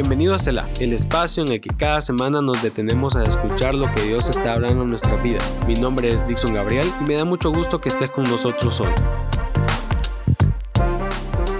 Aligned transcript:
Bienvenido 0.00 0.34
a 0.34 0.38
Cela, 0.38 0.66
el 0.80 0.94
espacio 0.94 1.44
en 1.44 1.52
el 1.52 1.60
que 1.60 1.68
cada 1.76 2.00
semana 2.00 2.40
nos 2.40 2.62
detenemos 2.62 3.16
a 3.16 3.22
escuchar 3.22 3.74
lo 3.74 3.84
que 3.94 4.00
Dios 4.00 4.30
está 4.30 4.54
hablando 4.54 4.82
en 4.82 4.88
nuestras 4.88 5.22
vidas. 5.22 5.54
Mi 5.66 5.74
nombre 5.74 6.08
es 6.08 6.26
Dixon 6.26 6.54
Gabriel 6.54 6.86
y 7.02 7.04
me 7.04 7.16
da 7.16 7.26
mucho 7.26 7.52
gusto 7.52 7.82
que 7.82 7.90
estés 7.90 8.10
con 8.10 8.24
nosotros 8.24 8.80
hoy. 8.80 8.88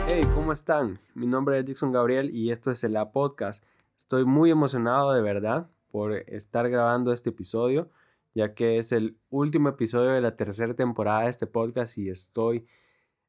Hey, 0.09 0.23
¿cómo 0.35 0.55
están? 0.55 0.99
Mi 1.13 1.27
nombre 1.27 1.59
es 1.59 1.67
Dixon 1.67 1.93
Gabriel 1.93 2.35
y 2.35 2.51
esto 2.51 2.71
es 2.71 2.81
Cela 2.81 3.13
Podcast. 3.13 3.63
Estoy 3.99 4.25
muy 4.25 4.51
emocionado 4.51 5.13
de 5.13 5.21
verdad 5.21 5.69
por 5.91 6.15
estar 6.15 6.71
grabando 6.71 7.13
este 7.13 7.29
episodio, 7.29 7.91
ya 8.35 8.55
que 8.55 8.79
es 8.79 8.93
el 8.93 9.19
último 9.29 9.69
episodio 9.69 10.13
de 10.13 10.23
la 10.23 10.37
tercera 10.37 10.73
temporada 10.73 11.25
de 11.25 11.29
este 11.29 11.47
podcast 11.47 11.99
y 11.99 12.09
estoy 12.09 12.65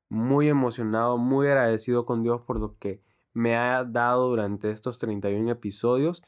muy 0.08 0.48
emocionado, 0.48 1.18
muy 1.18 1.48
agradecido 1.48 2.06
con 2.06 2.24
Dios 2.24 2.40
por 2.40 2.62
lo 2.62 2.78
que 2.80 3.02
me 3.34 3.56
ha 3.56 3.84
dado 3.84 4.30
durante 4.30 4.72
estos 4.72 4.98
31 5.00 5.52
episodios. 5.52 6.24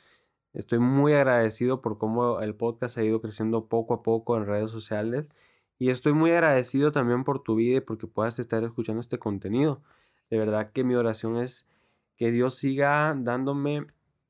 Estoy 0.54 0.80
muy 0.80 1.14
agradecido 1.14 1.82
por 1.82 1.98
cómo 1.98 2.40
el 2.42 2.56
podcast 2.56 2.98
ha 2.98 3.04
ido 3.04 3.22
creciendo 3.22 3.68
poco 3.68 3.96
a 3.96 4.04
poco 4.04 4.38
en 4.38 4.46
redes 4.46 4.72
sociales 4.72 5.30
y 5.80 5.90
estoy 5.90 6.14
muy 6.14 6.32
agradecido 6.32 6.92
también 6.92 7.24
por 7.24 7.42
tu 7.42 7.56
vida 7.56 7.78
y 7.78 7.82
porque 7.82 8.08
puedas 8.08 8.40
estar 8.40 8.64
escuchando 8.64 9.02
este 9.02 9.20
contenido. 9.20 9.82
De 10.30 10.38
verdad 10.38 10.72
que 10.72 10.84
mi 10.84 10.96
oración 10.96 11.38
es 11.38 11.68
que 12.16 12.32
Dios 12.32 12.56
siga 12.56 13.16
dándome 13.18 13.88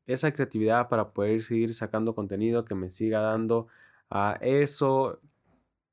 esa 0.08 0.32
creatividad 0.32 0.90
para 0.90 1.12
poder 1.12 1.42
seguir 1.42 1.74
sacando 1.74 2.16
contenido, 2.16 2.66
que 2.66 2.76
me 2.76 2.90
siga 2.90 3.20
dando 3.20 3.68
a 4.10 4.38
eso, 4.42 5.20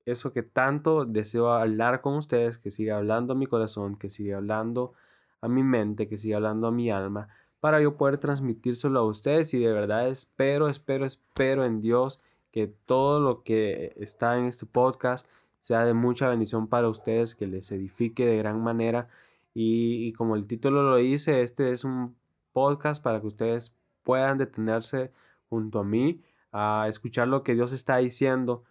eso 0.06 0.32
que 0.32 0.42
tanto 0.42 1.04
deseo 1.04 1.52
hablar 1.52 2.01
con 2.01 2.15
ustedes, 2.15 2.59
que 2.59 2.70
siga 2.70 2.96
hablando 2.96 3.34
a 3.34 3.37
mi 3.37 3.46
corazón, 3.46 3.96
que 3.96 4.09
siga 4.09 4.38
hablando 4.38 4.95
a 5.40 5.48
mi 5.48 5.62
mente, 5.62 6.08
que 6.08 6.16
siga 6.16 6.36
hablando 6.36 6.66
a 6.66 6.72
mi 6.72 6.90
alma, 6.90 7.28
para 7.60 7.80
yo 7.80 7.96
poder 7.96 8.18
transmitírselo 8.18 9.00
a 9.00 9.06
ustedes 9.06 9.52
y 9.54 9.58
de 9.58 9.72
verdad 9.72 10.08
espero, 10.08 10.68
espero, 10.68 11.04
espero 11.04 11.65
en 11.65 11.80
Dios 11.80 12.20
que 12.51 12.66
todo 12.66 13.20
lo 13.20 13.42
que 13.42 13.92
está 13.96 14.38
en 14.38 14.46
este 14.46 14.66
podcast 14.66 15.26
sea 15.60 15.84
de 15.84 15.95
mucha 15.95 16.28
bendición 16.28 16.66
para 16.68 16.88
ustedes, 16.88 17.34
que 17.34 17.46
les 17.46 17.70
edifique 17.70 18.26
de 18.26 18.38
gran 18.38 18.62
manera. 18.62 19.09
Y, 19.54 20.12
como 20.15 20.37
el 20.37 20.46
título 20.46 20.82
lo 20.82 20.96
dice, 20.96 21.43
este 21.43 21.70
es 21.70 21.84
un 21.84 22.16
podcast 22.52 23.02
para 23.02 23.20
que 23.20 23.26
ustedes 23.26 23.76
puedan 24.02 24.38
detenerse 24.38 25.12
junto 25.48 25.80
a 25.80 25.84
mí 25.84 26.22
a 26.52 26.87
escuchar 26.88 27.28
lo 27.28 27.43
que 27.43 27.54
Dios 27.54 27.72
está 27.72 27.98
diciendo 27.98 28.65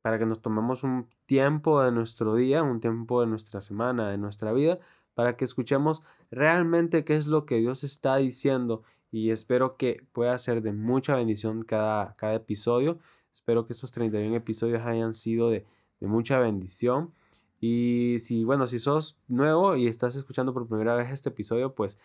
para 0.00 0.18
que 0.18 0.26
nos 0.26 0.40
tomemos 0.42 0.82
un 0.84 1.08
tiempo 1.26 1.82
de 1.82 1.92
nuestro 1.92 2.34
día, 2.34 2.62
un 2.62 2.80
tiempo 2.80 3.20
de 3.20 3.26
nuestra 3.28 3.60
semana, 3.60 4.10
de 4.10 4.18
nuestra 4.18 4.52
vida, 4.52 4.78
para 5.14 5.36
que 5.36 5.44
escuchemos 5.44 6.02
realmente 6.30 7.04
qué 7.04 7.16
es 7.16 7.26
lo 7.26 7.44
que 7.46 7.56
Dios 7.56 7.84
está 7.84 8.16
diciendo 8.16 8.82
y 9.12 9.30
espero 9.30 9.76
que 9.76 10.02
pueda 10.12 10.36
ser 10.38 10.62
de 10.62 10.72
mucha 10.72 11.14
bendición 11.14 11.64
cada, 11.64 12.16
cada 12.16 12.34
episodio. 12.34 12.98
Espero 13.34 13.66
que 13.66 13.74
estos 13.74 13.92
31 13.92 14.34
episodios 14.34 14.82
hayan 14.86 15.12
sido 15.12 15.50
de, 15.50 15.66
mucha 16.00 16.38
bendición. 16.38 17.12
Y 17.60 18.16
si, 18.18 18.42
bueno, 18.42 18.66
si 18.66 18.78
sos 18.78 19.18
nuevo 19.28 19.76
y 19.76 19.86
estás 19.86 20.16
escuchando 20.16 20.54
por 20.54 20.66
primera 20.66 20.96
vez 20.96 21.10
este 21.12 21.28
episodio, 21.28 21.74
pues 21.74 22.00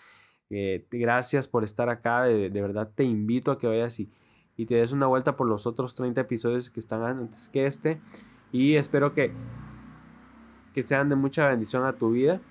eh, 0.49 0.85
gracias 0.91 1.47
por 1.47 1.63
estar 1.63 1.89
acá. 1.89 2.23
De, 2.23 2.49
verdad 2.49 2.91
te 2.93 3.05
invito 3.05 3.51
a 3.51 3.57
que 3.57 3.67
vayas 3.67 3.99
y, 4.01 4.11
y 4.57 4.65
te 4.65 4.75
des 4.75 4.91
una 4.91 5.07
vuelta 5.07 5.37
por 5.37 5.47
los 5.47 5.65
otros 5.65 5.95
30 5.95 6.19
episodios 6.21 6.69
que 6.69 6.81
están 6.81 7.03
antes 7.03 7.47
que 7.47 7.65
este. 7.65 8.01
Y 8.51 8.75
espero 8.75 9.13
que, 9.13 9.31
que 10.73 10.83
sean 10.83 11.07
de 11.07 11.15
mucha 11.15 11.47
bendición 11.47 11.85
a 11.85 11.93
tu 11.93 12.11
vida. 12.11 12.41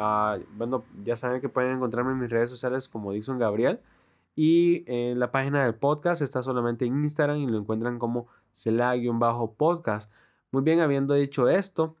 Ah, 0.00 0.38
bueno, 0.56 0.84
ya 1.02 1.16
saben 1.16 1.40
que 1.40 1.48
pueden 1.48 1.72
encontrarme 1.72 2.12
en 2.12 2.20
mis 2.20 2.30
redes 2.30 2.50
sociales 2.50 2.88
como 2.88 3.12
Dixon 3.12 3.38
Gabriel. 3.38 3.80
Y 4.36 4.84
en 4.86 5.18
la 5.18 5.32
página 5.32 5.64
del 5.64 5.74
podcast 5.74 6.22
está 6.22 6.40
solamente 6.44 6.84
en 6.84 7.02
Instagram 7.02 7.38
y 7.38 7.46
lo 7.48 7.58
encuentran 7.58 7.98
como 7.98 8.28
Cela-podcast. 8.52 10.08
Muy 10.52 10.62
bien, 10.62 10.78
habiendo 10.78 11.14
dicho 11.14 11.48
esto, 11.48 11.96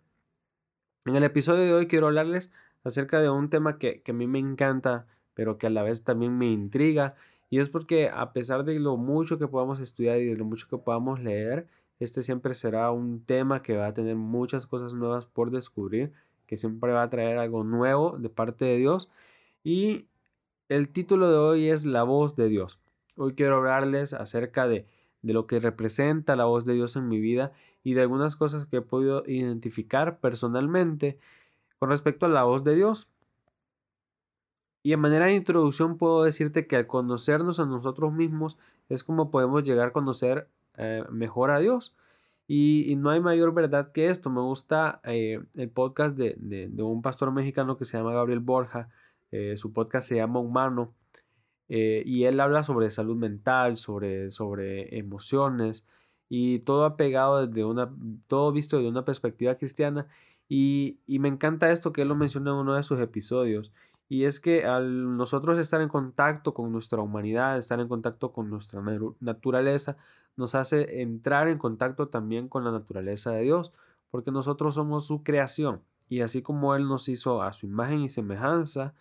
en 1.06 1.16
el 1.16 1.24
episodio 1.24 1.64
de 1.64 1.74
hoy 1.74 1.86
quiero 1.88 2.06
hablarles 2.06 2.52
acerca 2.84 3.20
de 3.20 3.30
un 3.30 3.50
tema 3.50 3.78
que, 3.78 4.02
que 4.02 4.12
a 4.12 4.14
mí 4.14 4.28
me 4.28 4.38
encanta, 4.38 5.08
pero 5.34 5.58
que 5.58 5.66
a 5.66 5.70
la 5.70 5.82
vez 5.82 6.04
también 6.04 6.38
me 6.38 6.46
intriga. 6.46 7.16
Y 7.50 7.58
es 7.58 7.68
porque 7.68 8.10
a 8.10 8.32
pesar 8.32 8.62
de 8.64 8.78
lo 8.78 8.96
mucho 8.96 9.40
que 9.40 9.48
podamos 9.48 9.80
estudiar 9.80 10.18
y 10.18 10.26
de 10.26 10.36
lo 10.36 10.44
mucho 10.44 10.68
que 10.68 10.78
podamos 10.78 11.18
leer, 11.18 11.66
este 11.98 12.22
siempre 12.22 12.54
será 12.54 12.92
un 12.92 13.24
tema 13.24 13.60
que 13.60 13.76
va 13.76 13.88
a 13.88 13.94
tener 13.94 14.14
muchas 14.14 14.68
cosas 14.68 14.94
nuevas 14.94 15.26
por 15.26 15.50
descubrir 15.50 16.12
que 16.48 16.56
siempre 16.56 16.92
va 16.92 17.04
a 17.04 17.10
traer 17.10 17.38
algo 17.38 17.62
nuevo 17.62 18.16
de 18.18 18.30
parte 18.30 18.64
de 18.64 18.78
Dios. 18.78 19.10
Y 19.62 20.06
el 20.68 20.88
título 20.88 21.30
de 21.30 21.36
hoy 21.36 21.68
es 21.68 21.84
La 21.84 22.02
voz 22.02 22.34
de 22.34 22.48
Dios. 22.48 22.80
Hoy 23.16 23.34
quiero 23.34 23.58
hablarles 23.58 24.14
acerca 24.14 24.66
de, 24.66 24.86
de 25.22 25.32
lo 25.34 25.46
que 25.46 25.60
representa 25.60 26.36
la 26.36 26.46
voz 26.46 26.64
de 26.64 26.72
Dios 26.72 26.96
en 26.96 27.06
mi 27.06 27.20
vida 27.20 27.52
y 27.84 27.92
de 27.94 28.00
algunas 28.00 28.34
cosas 28.34 28.66
que 28.66 28.78
he 28.78 28.82
podido 28.82 29.22
identificar 29.26 30.20
personalmente 30.20 31.18
con 31.78 31.90
respecto 31.90 32.26
a 32.26 32.30
la 32.30 32.44
voz 32.44 32.64
de 32.64 32.74
Dios. 32.74 33.08
Y 34.82 34.94
en 34.94 35.00
manera 35.00 35.26
de 35.26 35.34
introducción 35.34 35.98
puedo 35.98 36.22
decirte 36.24 36.66
que 36.66 36.76
al 36.76 36.86
conocernos 36.86 37.60
a 37.60 37.66
nosotros 37.66 38.12
mismos 38.12 38.56
es 38.88 39.04
como 39.04 39.30
podemos 39.30 39.64
llegar 39.64 39.88
a 39.88 39.92
conocer 39.92 40.48
eh, 40.78 41.04
mejor 41.10 41.50
a 41.50 41.58
Dios. 41.58 41.94
Y, 42.50 42.96
no 42.96 43.10
hay 43.10 43.20
mayor 43.20 43.52
verdad 43.52 43.92
que 43.92 44.08
esto. 44.08 44.30
Me 44.30 44.40
gusta 44.40 45.00
eh, 45.04 45.40
el 45.54 45.68
podcast 45.70 46.16
de, 46.16 46.70
un 46.82 47.02
pastor 47.02 47.30
mexicano 47.30 47.76
que 47.76 47.84
se 47.84 47.98
llama 47.98 48.14
Gabriel 48.14 48.40
Borja. 48.40 48.88
Eh, 49.30 49.56
su 49.58 49.72
podcast 49.74 50.08
se 50.08 50.16
llama 50.16 50.40
Humano. 50.40 50.94
Eh, 51.68 52.02
y 52.06 52.24
él 52.24 52.40
habla 52.40 52.62
sobre 52.62 52.90
salud 52.90 53.16
mental, 53.16 53.76
sobre, 53.76 54.30
sobre 54.30 54.96
emociones 54.98 55.86
y 56.30 56.60
todo 56.60 56.86
apegado 56.86 57.46
desde 57.46 57.64
una, 57.64 57.94
todo 58.26 58.50
visto 58.52 58.78
desde 58.78 58.88
una 58.88 59.04
perspectiva 59.04 59.56
cristiana. 59.56 60.06
Y, 60.48 61.00
y 61.06 61.18
me 61.18 61.28
encanta 61.28 61.70
esto 61.70 61.92
que 61.92 62.02
él 62.02 62.08
lo 62.08 62.16
menciona 62.16 62.52
en 62.52 62.56
uno 62.56 62.74
de 62.74 62.82
sus 62.82 62.98
episodios. 63.00 63.72
Y 64.08 64.24
es 64.24 64.40
que 64.40 64.64
al 64.64 65.16
nosotros 65.16 65.58
estar 65.58 65.80
en 65.82 65.88
contacto 65.88 66.54
con 66.54 66.72
nuestra 66.72 67.00
humanidad, 67.02 67.58
estar 67.58 67.78
en 67.80 67.88
contacto 67.88 68.32
con 68.32 68.48
nuestra 68.48 68.82
naturaleza, 69.20 69.96
nos 70.36 70.54
hace 70.54 71.02
entrar 71.02 71.48
en 71.48 71.58
contacto 71.58 72.08
también 72.08 72.48
con 72.48 72.64
la 72.64 72.70
naturaleza 72.70 73.32
de 73.32 73.42
Dios, 73.42 73.72
porque 74.10 74.30
nosotros 74.30 74.74
somos 74.76 75.06
su 75.06 75.22
creación. 75.22 75.82
Y 76.08 76.22
así 76.22 76.42
como 76.42 76.74
Él 76.74 76.88
nos 76.88 77.08
hizo 77.08 77.42
a 77.42 77.52
su 77.52 77.66
imagen 77.66 78.00
y 78.00 78.08
semejanza, 78.08 78.94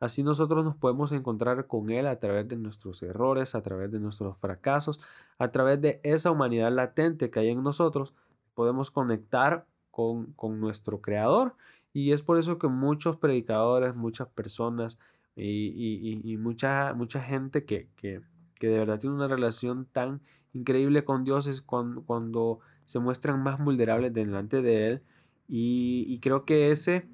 así 0.00 0.22
nosotros 0.22 0.64
nos 0.64 0.76
podemos 0.76 1.12
encontrar 1.12 1.66
con 1.66 1.90
Él 1.90 2.06
a 2.06 2.18
través 2.18 2.48
de 2.48 2.56
nuestros 2.56 3.02
errores, 3.02 3.54
a 3.54 3.62
través 3.62 3.90
de 3.90 4.00
nuestros 4.00 4.38
fracasos, 4.38 5.00
a 5.38 5.50
través 5.50 5.80
de 5.82 6.00
esa 6.02 6.30
humanidad 6.30 6.72
latente 6.72 7.30
que 7.30 7.40
hay 7.40 7.50
en 7.50 7.62
nosotros, 7.62 8.14
podemos 8.54 8.90
conectar 8.90 9.66
con, 9.90 10.32
con 10.32 10.60
nuestro 10.60 11.00
Creador. 11.00 11.56
Y 11.96 12.12
es 12.12 12.20
por 12.20 12.36
eso 12.36 12.58
que 12.58 12.68
muchos 12.68 13.16
predicadores, 13.16 13.96
muchas 13.96 14.28
personas 14.28 14.98
y, 15.34 16.36
mucha, 16.38 16.92
mucha 16.92 17.22
gente 17.22 17.64
que, 17.64 17.88
que, 17.96 18.20
que 18.56 18.68
de 18.68 18.80
verdad 18.80 18.98
tiene 18.98 19.16
una 19.16 19.28
relación 19.28 19.86
tan 19.90 20.20
increíble 20.52 21.06
con 21.06 21.24
Dios 21.24 21.46
es 21.46 21.62
cuando, 21.62 22.58
se 22.84 22.98
muestran 22.98 23.42
más 23.42 23.58
vulnerables 23.58 24.12
delante 24.12 24.60
de 24.60 24.88
Él. 24.90 25.02
Y, 25.48 26.18
creo 26.20 26.44
que 26.44 26.70
ese 26.70 27.06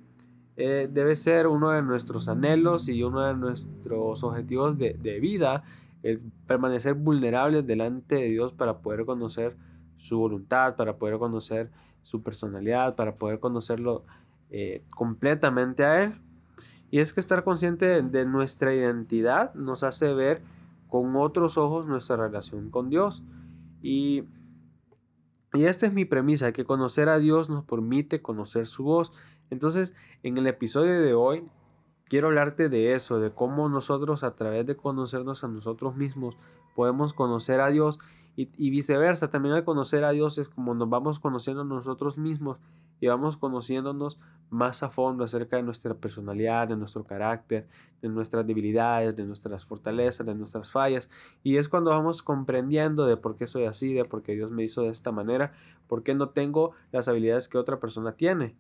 eh, 0.57 0.89
debe 0.93 1.15
ser 1.15 1.47
uno 1.47 1.71
de 1.71 1.83
nuestros 1.83 2.27
anhelos 2.27 2.89
y 2.89 3.05
uno 3.05 3.21
de 3.25 3.35
nuestros 3.35 4.25
objetivos 4.25 4.77
de, 4.77 5.21
vida, 5.21 5.63
el 6.03 6.19
permanecer 6.49 6.95
vulnerables 6.95 7.65
delante 7.65 8.17
de 8.17 8.31
Dios 8.31 8.53
para 8.53 8.79
poder 8.79 9.05
conocer 9.05 9.57
su 9.97 10.19
voluntad, 10.19 10.75
para 10.75 10.97
poder 10.97 11.19
conocer 11.19 11.71
su 12.03 12.21
personalidad, 12.21 12.97
para 12.97 13.15
poder 13.15 13.39
conocerlo 13.39 14.03
eh, 14.55 14.85
completamente 14.91 15.83
a 15.83 16.05
Él. 16.05 16.21
Y 16.91 16.99
es 16.99 17.15
que 17.15 17.21
estar 17.21 17.43
consciente 17.43 18.03
de 18.03 18.27
nuestra 18.27 18.75
identidad 18.75 19.55
nos 19.55 19.83
hace 19.83 20.13
ver 20.13 20.43
con 20.89 21.17
otros 21.17 21.57
ojos 21.57 21.89
nuestra 21.89 22.17
relación 22.17 22.71
con 22.71 22.91
Dios. 22.91 23.23
Y, 23.81 24.25
y 25.55 25.65
esta 25.65 25.87
es 25.87 25.95
mi 25.95 26.05
premisa, 26.05 26.53
que 26.53 26.67
conocer 26.67 27.09
a 27.09 27.19
Dios 27.19 27.49
nos 27.49 27.65
permite 27.65 28.21
conocer 28.21 28.67
su 28.67 28.85
voz. 28.85 29.15
Entonces, 29.49 29.95
en 30.23 30.37
el 30.37 30.47
episodio 30.47 31.01
de 31.01 31.15
hoy, 31.15 31.45
quiero 32.05 32.27
hablarte 32.27 32.69
de 32.69 32.93
eso, 32.93 33.21
de 33.21 33.31
cómo 33.31 33.71
nosotros 33.71 34.23
a 34.23 34.35
través 34.35 34.67
de 34.67 34.77
conocernos 34.77 35.45
a 35.45 35.49
nosotros 35.49 35.97
mismos 35.97 36.37
podemos 36.77 37.15
conocer 37.15 37.63
a 37.63 37.69
Dios 37.69 38.01
y, 38.37 38.51
y 38.59 38.69
viceversa. 38.69 39.31
También 39.31 39.55
al 39.55 39.65
conocer 39.65 40.05
a 40.05 40.11
Dios 40.11 40.37
es 40.37 40.51
como 40.51 40.75
nos 40.75 40.91
vamos 40.91 41.21
conociendo 41.21 41.63
a 41.63 41.65
nosotros 41.65 42.19
mismos 42.19 42.59
y 43.03 43.09
vamos 43.09 43.37
conociéndonos 43.37 44.21
más 44.49 44.85
a 44.85 44.89
fondo 44.89 45.25
acerca 45.25 45.57
de 45.57 45.65
nuestra 45.65 45.93
personalidad, 45.95 46.69
de 46.69 46.77
nuestro 46.77 47.03
carácter, 47.03 47.67
de 48.01 48.09
nuestras 48.09 48.47
debilidades, 48.47 49.17
de 49.17 49.25
nuestras 49.25 49.67
fortalezas, 49.67 50.25
de 50.25 50.37
nuestras 50.37 50.71
fallas. 50.71 51.11
Y 51.43 51.57
es 51.57 51.69
cuando 51.69 51.91
vamos 51.91 52.23
comprendiendo 52.23 53.05
de 53.07 53.17
por 53.17 53.37
qué 53.37 53.49
soy 53.49 53.65
así, 53.65 53.93
de 53.93 54.05
por 54.05 54.23
qué 54.23 54.37
Dios 54.37 54.53
me 54.53 54.63
hizo 54.63 54.83
de 54.83 54.91
esta 54.91 55.11
manera, 55.11 55.53
por 55.89 56.05
qué 56.05 56.15
no 56.15 56.29
tengo 56.29 56.75
las 56.93 57.09
habilidades 57.09 57.49
que 57.49 57.59
otra 57.59 57.81
persona 57.81 58.13
tiene. 58.13 58.55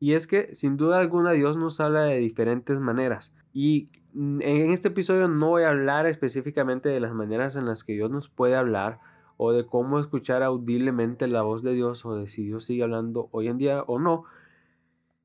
Y 0.00 0.14
es 0.14 0.26
que 0.26 0.54
sin 0.54 0.78
duda 0.78 0.98
alguna 0.98 1.32
Dios 1.32 1.58
nos 1.58 1.78
habla 1.78 2.04
de 2.04 2.20
diferentes 2.20 2.80
maneras. 2.80 3.34
Y 3.52 3.90
en 4.14 4.72
este 4.72 4.88
episodio 4.88 5.28
no 5.28 5.48
voy 5.48 5.64
a 5.64 5.68
hablar 5.68 6.06
específicamente 6.06 6.88
de 6.88 7.00
las 7.00 7.12
maneras 7.12 7.54
en 7.54 7.66
las 7.66 7.84
que 7.84 7.92
Dios 7.92 8.10
nos 8.10 8.30
puede 8.30 8.56
hablar 8.56 8.98
o 9.38 9.52
de 9.52 9.64
cómo 9.64 9.98
escuchar 9.98 10.42
audiblemente 10.42 11.26
la 11.28 11.42
voz 11.42 11.62
de 11.62 11.72
Dios 11.72 12.04
o 12.04 12.16
de 12.16 12.28
si 12.28 12.44
Dios 12.44 12.64
sigue 12.64 12.82
hablando 12.82 13.28
hoy 13.30 13.46
en 13.46 13.56
día 13.56 13.82
o 13.86 13.98
no. 13.98 14.24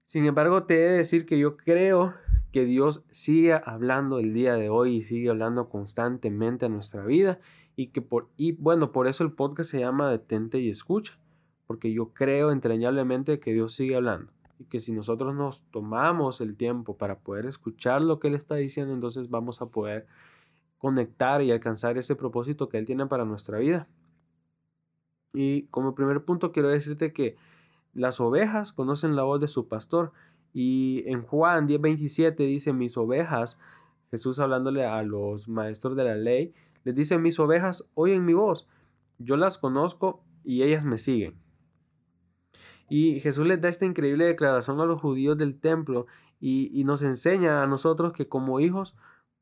Sin 0.06 0.24
embargo, 0.26 0.64
te 0.64 0.76
he 0.76 0.90
de 0.90 0.98
decir 0.98 1.26
que 1.26 1.38
yo 1.38 1.58
creo 1.58 2.14
que 2.52 2.66
Dios 2.66 3.06
sigue 3.10 3.54
hablando 3.54 4.20
el 4.20 4.34
día 4.34 4.54
de 4.54 4.70
hoy 4.70 4.98
y 4.98 5.02
sigue 5.02 5.30
hablando 5.30 5.68
constantemente 5.68 6.68
a 6.68 6.70
nuestra 6.70 7.04
vida 7.04 7.40
y 7.76 7.88
que 7.88 8.02
por 8.02 8.30
y 8.38 8.52
bueno, 8.54 8.92
por 8.92 9.08
eso 9.08 9.24
el 9.24 9.32
podcast 9.32 9.72
se 9.72 9.80
llama 9.80 10.12
Detente 10.12 10.60
y 10.60 10.70
escucha, 10.70 11.18
porque 11.66 11.92
yo 11.92 12.14
creo 12.14 12.52
entrañablemente 12.52 13.40
que 13.40 13.52
Dios 13.52 13.74
sigue 13.74 13.96
hablando 13.96 14.32
y 14.60 14.66
que 14.66 14.80
si 14.80 14.92
nosotros 14.94 15.34
nos 15.34 15.64
tomamos 15.72 16.40
el 16.40 16.56
tiempo 16.56 16.96
para 16.98 17.18
poder 17.18 17.48
escuchar 17.48 18.04
lo 18.04 18.20
que 18.20 18.28
él 18.28 18.36
está 18.36 18.54
diciendo, 18.56 18.94
entonces 18.94 19.32
vamos 19.32 19.64
a 19.64 19.66
poder 19.66 20.06
conectar 20.78 21.42
y 21.42 21.52
alcanzar 21.52 21.98
ese 21.98 22.16
propósito 22.16 22.70
que 22.70 22.78
él 22.78 22.86
tiene 22.86 23.08
para 23.08 23.26
nuestra 23.26 23.58
vida. 23.58 23.88
Y 25.34 25.64
como 25.68 25.96
primer 25.96 26.24
punto 26.26 26.52
quiero 26.52 26.70
decirte 26.70 27.14
que 27.14 27.36
las 27.94 28.20
ovejas 28.20 28.72
conocen 28.72 29.16
la 29.16 29.24
voz 29.24 29.40
de 29.40 29.48
su 29.48 29.68
pastor 29.68 30.12
y 30.54 31.04
en 31.08 31.24
Juan 31.24 31.68
10:27 31.68 32.36
dice, 32.36 32.74
mis 32.74 32.98
ovejas, 32.98 33.60
Jesús 34.12 34.40
hablándole 34.40 34.86
a 34.86 35.02
los 35.02 35.48
maestros 35.48 35.96
de 35.96 36.04
la 36.04 36.16
ley, 36.16 36.54
les 36.84 36.96
dice, 36.96 37.18
mis 37.18 37.40
ovejas 37.40 37.90
oyen 37.96 38.26
mi 38.26 38.34
voz, 38.34 38.68
yo 39.18 39.38
las 39.38 39.58
conozco 39.58 40.24
y 40.44 40.64
ellas 40.64 40.86
me 40.86 40.98
siguen. 40.98 41.42
Y 42.90 43.20
Jesús 43.22 43.48
les 43.48 43.60
da 43.62 43.70
esta 43.70 43.86
increíble 43.86 44.26
declaración 44.26 44.80
a 44.80 44.86
los 44.86 45.02
judíos 45.02 45.38
del 45.38 45.60
templo 45.60 46.06
y, 46.40 46.84
nos 46.84 47.02
enseña 47.02 47.64
a 47.64 47.68
nosotros 47.68 48.12
que 48.12 48.28
como 48.28 48.60
hijos 48.60 48.98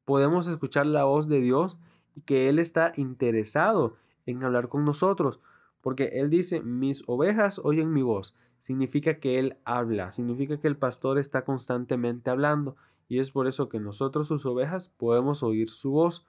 podemos 0.05 0.47
escuchar 0.47 0.85
la 0.85 1.03
voz 1.03 1.27
de 1.27 1.41
Dios 1.41 1.77
y 2.15 2.21
que 2.21 2.47
Él 2.47 2.59
está 2.59 2.93
interesado 2.95 3.97
en 4.25 4.43
hablar 4.43 4.69
con 4.69 4.85
nosotros. 4.85 5.39
Porque 5.81 6.11
Él 6.13 6.29
dice, 6.29 6.61
mis 6.61 7.03
ovejas 7.07 7.59
oyen 7.63 7.91
mi 7.91 8.03
voz. 8.03 8.37
Significa 8.59 9.19
que 9.19 9.35
Él 9.35 9.57
habla, 9.65 10.11
significa 10.11 10.59
que 10.59 10.67
el 10.67 10.77
pastor 10.77 11.17
está 11.17 11.43
constantemente 11.43 12.29
hablando. 12.29 12.75
Y 13.07 13.19
es 13.19 13.31
por 13.31 13.47
eso 13.47 13.67
que 13.67 13.79
nosotros, 13.79 14.27
sus 14.27 14.45
ovejas, 14.45 14.87
podemos 14.87 15.43
oír 15.43 15.69
su 15.69 15.91
voz. 15.91 16.25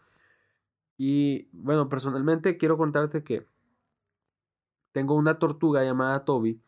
Y 0.96 1.49
bueno, 1.52 1.88
personalmente 1.88 2.56
quiero 2.56 2.76
contarte 2.76 3.22
que 3.22 3.46
tengo 4.93 5.14
una 5.14 5.38
tortuga 5.38 5.84
llamada 5.84 6.25
Toby 6.25 6.60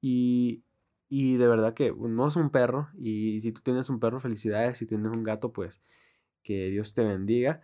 y, 0.00 0.64
y 1.08 1.36
de 1.36 1.46
verdad 1.46 1.74
que 1.74 1.92
no 1.92 2.26
es 2.26 2.36
un 2.36 2.50
perro. 2.50 2.88
Y 2.98 3.40
si 3.40 3.52
tú 3.52 3.60
tienes 3.62 3.90
un 3.90 4.00
perro, 4.00 4.18
felicidades. 4.18 4.78
Si 4.78 4.86
tienes 4.86 5.12
un 5.12 5.22
gato, 5.22 5.52
pues 5.52 5.82
que 6.42 6.70
Dios 6.70 6.94
te 6.94 7.04
bendiga. 7.04 7.60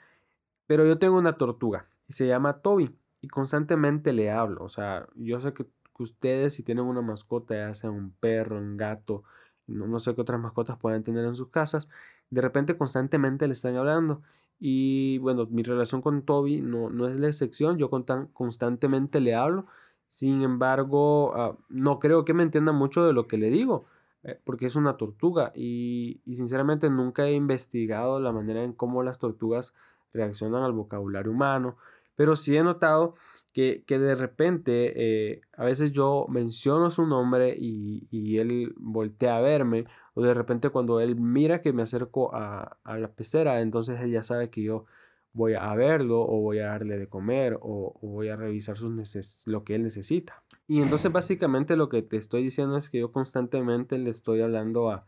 Pero 0.66 0.86
yo 0.86 0.98
tengo 0.98 1.18
una 1.18 1.36
tortuga 1.36 1.88
y 2.06 2.12
se 2.12 2.26
llama 2.26 2.60
Toby 2.60 2.94
y 3.20 3.28
constantemente 3.28 4.12
le 4.12 4.30
hablo. 4.30 4.64
O 4.64 4.68
sea, 4.68 5.08
yo 5.14 5.40
sé 5.40 5.52
que, 5.52 5.66
ustedes 5.98 6.54
si 6.54 6.62
tienen 6.62 6.84
una 6.84 7.02
mascota, 7.02 7.56
ya 7.56 7.74
sea 7.74 7.90
un 7.90 8.12
perro, 8.12 8.56
un 8.56 8.76
gato, 8.76 9.24
no, 9.66 9.98
sé 9.98 10.14
qué 10.14 10.20
otras 10.20 10.40
mascotas 10.40 10.78
pueden 10.78 11.02
tener 11.02 11.24
en 11.24 11.34
sus 11.34 11.48
casas, 11.48 11.88
de 12.30 12.40
repente 12.40 12.76
constantemente 12.78 13.46
le 13.48 13.52
están 13.54 13.76
hablando. 13.76 14.22
Y 14.60 15.18
bueno, 15.18 15.46
mi 15.50 15.62
relación 15.64 16.00
con 16.00 16.22
Toby 16.22 16.62
no, 16.62 16.90
no 16.90 17.08
es 17.08 17.18
la 17.18 17.26
excepción, 17.26 17.78
yo 17.78 17.90
constantemente 17.90 19.20
le 19.20 19.34
hablo. 19.34 19.66
Sin 20.06 20.42
embargo, 20.42 21.34
ah, 21.36 21.56
no 21.68 21.98
creo 21.98 22.24
que 22.24 22.34
me 22.34 22.44
entienda 22.44 22.72
mucho 22.72 23.04
de 23.04 23.12
lo 23.12 23.26
que 23.26 23.36
le 23.36 23.50
digo, 23.50 23.86
eh, 24.22 24.40
porque 24.44 24.66
es 24.66 24.76
una 24.76 24.96
tortuga 24.96 25.52
y, 25.54 26.22
y 26.24 26.34
sinceramente 26.34 26.90
nunca 26.90 27.26
he 27.26 27.32
investigado 27.34 28.20
la 28.20 28.32
manera 28.32 28.62
en 28.62 28.72
cómo 28.72 29.02
las 29.02 29.18
tortugas 29.18 29.74
reaccionan 30.12 30.62
al 30.62 30.72
vocabulario 30.72 31.32
humano 31.32 31.76
pero 32.18 32.34
sí 32.34 32.56
he 32.56 32.64
notado 32.64 33.14
que, 33.52 33.84
de 33.86 34.14
repente 34.16 34.92
eh, 34.96 35.40
a 35.56 35.64
veces 35.64 35.92
yo 35.92 36.26
menciono 36.28 36.90
su 36.90 37.06
nombre 37.06 37.54
y, 37.56 38.38
él 38.38 38.74
voltea 38.76 39.36
a 39.36 39.40
verme, 39.40 39.84
o 40.14 40.22
de 40.22 40.34
repente 40.34 40.70
cuando 40.70 40.98
él 40.98 41.14
mira 41.14 41.62
que 41.62 41.72
me 41.72 41.82
acerco 41.82 42.34
a, 42.34 42.76
la 42.84 43.12
pecera, 43.12 43.60
entonces 43.60 44.00
él 44.00 44.10
ya 44.10 44.24
sabe 44.24 44.50
que 44.50 44.64
yo 44.64 44.84
voy 45.32 45.54
a 45.54 45.72
verlo 45.76 46.22
o 46.22 46.40
voy 46.40 46.58
a 46.58 46.66
darle 46.66 46.98
de 46.98 47.06
comer 47.06 47.56
o, 47.60 47.96
voy 48.02 48.30
a 48.30 48.36
revisar 48.36 48.76
sus 48.76 49.46
lo 49.46 49.62
que 49.62 49.76
él 49.76 49.84
necesita. 49.84 50.42
Y 50.66 50.82
entonces 50.82 51.12
básicamente 51.12 51.76
lo 51.76 51.88
que 51.88 52.02
te 52.02 52.16
estoy 52.16 52.42
diciendo 52.42 52.76
es 52.76 52.90
que 52.90 52.98
yo 52.98 53.12
constantemente 53.12 53.96
le 53.96 54.10
estoy 54.10 54.40
hablando 54.40 54.90
a, 54.90 55.06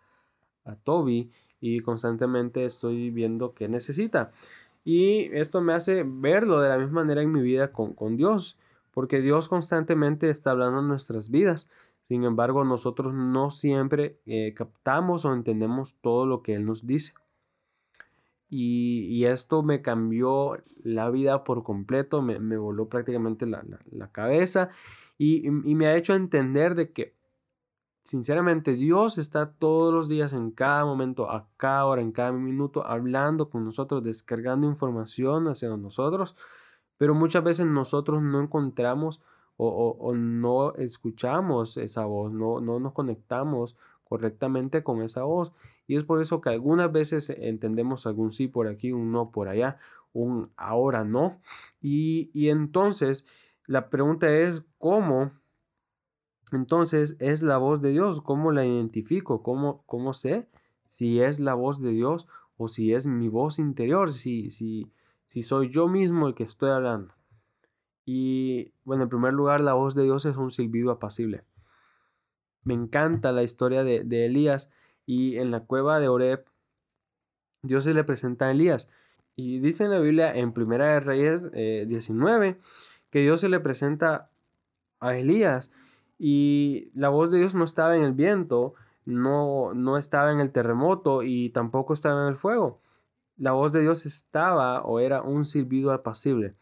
a 0.64 0.76
Toby 0.76 1.32
y 1.60 1.80
constantemente 1.80 2.64
estoy 2.64 3.10
viendo 3.10 3.52
qué 3.52 3.68
necesita. 3.68 4.30
Y 4.85 5.31
esto 5.32 5.61
me 5.61 5.75
hace 5.75 6.05
verlo 6.06 6.61
de 6.61 6.69
la 6.69 6.79
misma 6.79 7.03
manera 7.03 7.23
en 7.23 7.32
mi 7.32 7.43
vida 7.43 7.73
con, 7.73 8.17
Dios, 8.17 8.59
porque 8.93 9.21
Dios 9.21 9.49
constantemente 9.49 10.31
está 10.31 10.53
hablando 10.53 10.81
en 10.81 10.88
nuestras 10.88 11.31
vidas. 11.31 11.71
Sin 12.09 12.25
embargo, 12.25 12.65
nosotros 12.65 13.15
no 13.15 13.50
siempre 13.50 14.19
eh, 14.27 14.55
captamos 14.55 15.25
o 15.25 15.35
entendemos 15.35 15.97
todo 16.00 16.27
lo 16.27 16.43
que 16.43 16.55
Él 16.55 16.65
nos 16.65 16.87
dice. 16.87 17.12
Y, 18.53 19.25
esto 19.27 19.62
me 19.62 19.81
cambió 19.81 20.59
la 20.82 21.09
vida 21.09 21.44
por 21.44 21.62
completo, 21.62 22.21
me, 22.21 22.56
voló 22.56 22.88
prácticamente 22.88 23.47
la, 23.47 23.62
cabeza 24.11 24.71
y, 25.19 25.47
y, 25.47 25.75
me 25.77 25.87
ha 25.87 25.97
hecho 25.97 26.17
entender 26.17 26.75
de 26.75 26.91
que 26.91 27.15
Sinceramente, 28.10 28.72
Dios 28.72 29.18
está 29.18 29.52
todos 29.52 29.94
los 29.94 30.08
días, 30.08 30.32
en 30.32 30.50
cada 30.50 30.84
momento, 30.84 31.30
a 31.30 31.46
cada 31.56 31.86
hora, 31.86 32.02
en 32.02 32.10
cada 32.10 32.32
minuto, 32.32 32.84
hablando 32.84 33.50
con 33.50 33.64
nosotros, 33.64 34.02
descargando 34.02 34.66
información 34.66 35.46
hacia 35.46 35.68
nosotros, 35.76 36.34
pero 36.96 37.14
muchas 37.14 37.44
veces 37.44 37.66
nosotros 37.66 38.20
no 38.20 38.40
encontramos 38.40 39.22
o, 39.56 40.12
no 40.16 40.74
escuchamos 40.74 41.76
esa 41.76 42.04
voz, 42.04 42.32
no, 42.32 42.60
no 42.60 42.80
nos 42.80 42.94
conectamos 42.94 43.76
correctamente 44.02 44.82
con 44.82 45.02
esa 45.02 45.22
voz. 45.22 45.52
Y 45.86 45.94
es 45.94 46.02
por 46.02 46.20
eso 46.20 46.40
que 46.40 46.48
algunas 46.48 46.90
veces 46.90 47.30
entendemos 47.30 48.08
algún 48.08 48.32
sí 48.32 48.48
por 48.48 48.66
aquí, 48.66 48.90
un 48.90 49.12
no 49.12 49.30
por 49.30 49.46
allá, 49.46 49.78
un 50.12 50.50
ahora 50.56 51.04
no. 51.04 51.38
Y, 51.80 52.32
y 52.34 52.48
entonces 52.48 53.24
la 53.66 53.88
pregunta 53.88 54.28
es, 54.36 54.64
¿cómo 54.78 55.30
entonces 56.52 57.17
es 57.19 57.43
la 57.43 57.58
voz 57.58 57.81
de 57.81 57.91
Dios. 57.91 58.20
¿Cómo 58.20 58.52
la 58.52 58.64
identifico? 58.64 59.43
¿Cómo, 59.43 59.82
cómo 59.87 60.12
sé 60.12 60.49
si 60.85 61.20
es 61.20 61.41
la 61.41 61.55
voz 61.55 61.81
de 61.81 61.91
Dios 61.91 62.26
o 62.56 62.69
si 62.69 62.93
es 62.94 63.06
mi 63.06 63.29
voz 63.29 63.58
interior? 63.58 64.12
Si, 64.12 64.50
si, 64.50 64.91
si 65.26 65.43
soy 65.43 65.70
yo 65.70 65.88
mismo 65.88 66.27
el 66.27 66.34
que 66.34 66.44
estoy 66.44 66.70
hablando. 66.70 67.15
Y 68.05 68.72
bueno, 68.84 69.05
en 69.05 69.08
primer 69.08 69.32
lugar, 69.32 69.60
la 69.60 69.74
voz 69.74 69.94
de 69.94 70.03
Dios 70.03 70.24
es 70.24 70.36
un 70.36 70.51
silbido 70.51 70.91
apacible. 70.91 71.44
Me 72.65 72.74
encanta 72.74 73.32
la 73.32 73.43
historia 73.43 73.84
de, 73.84 74.27
Elías 74.27 74.72
y 75.06 75.36
en 75.36 75.51
la 75.51 75.60
cueva 75.60 76.01
de 76.01 76.08
Oreb, 76.08 76.44
Dios 77.63 77.84
se 77.84 77.94
le 77.94 78.05
presenta 78.05 78.46
a 78.46 78.51
Elías. 78.51 78.89
Y 79.36 79.60
dice 79.60 79.84
en 79.84 79.91
la 79.91 80.01
Biblia, 80.01 80.34
en 80.34 80.53
Primera 80.53 80.93
de 80.93 81.01
Reyes 81.01 81.51
19, 81.53 82.48
eh, 82.48 82.58
que 83.10 83.20
Dios 83.20 83.41
se 83.41 83.48
le 83.48 83.60
presenta 83.60 84.31
a 84.98 85.17
Elías 85.17 85.72
y 86.22 86.91
la 86.94 87.08
voz 87.08 87.31
de 87.31 87.39
Dios 87.39 87.55
no 87.55 87.65
estaba 87.65 87.96
en 87.96 88.03
el 88.03 88.12
viento, 88.12 88.74
no, 89.06 89.72
no 89.72 89.96
estaba 89.96 90.31
en 90.32 90.41
el 90.41 90.53
terremoto 90.53 91.22
y 91.22 91.48
tampoco 91.48 91.94
estaba 91.94 92.24
en 92.24 92.29
el 92.29 92.36
fuego. 92.36 92.82
La 93.39 93.53
voz 93.53 93.72
de 93.72 93.81
Dios 93.81 94.05
estaba 94.05 94.82
o 94.82 95.00
era 95.00 95.22
un 95.22 95.46
silbido 95.46 95.93
apacible, 95.93 96.56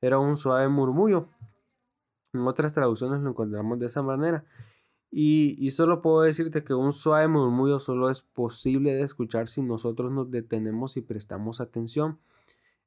era 0.00 0.18
un 0.18 0.36
suave 0.36 0.68
murmullo. 0.68 1.28
En 2.32 2.46
otras 2.46 2.72
traducciones 2.72 3.20
lo 3.20 3.28
encontramos 3.28 3.78
de 3.78 3.86
esa 3.86 4.02
manera. 4.02 4.46
Y, 5.10 5.54
y, 5.58 5.72
solo 5.72 6.00
puedo 6.00 6.22
decirte 6.22 6.64
que 6.64 6.72
un 6.72 6.90
suave 6.90 7.28
murmullo 7.28 7.80
solo 7.80 8.08
es 8.08 8.22
posible 8.22 8.94
de 8.94 9.02
escuchar 9.02 9.48
si 9.48 9.60
nosotros 9.60 10.12
nos 10.12 10.30
detenemos 10.30 10.96
y 10.96 11.02
prestamos 11.02 11.60
atención. 11.60 12.18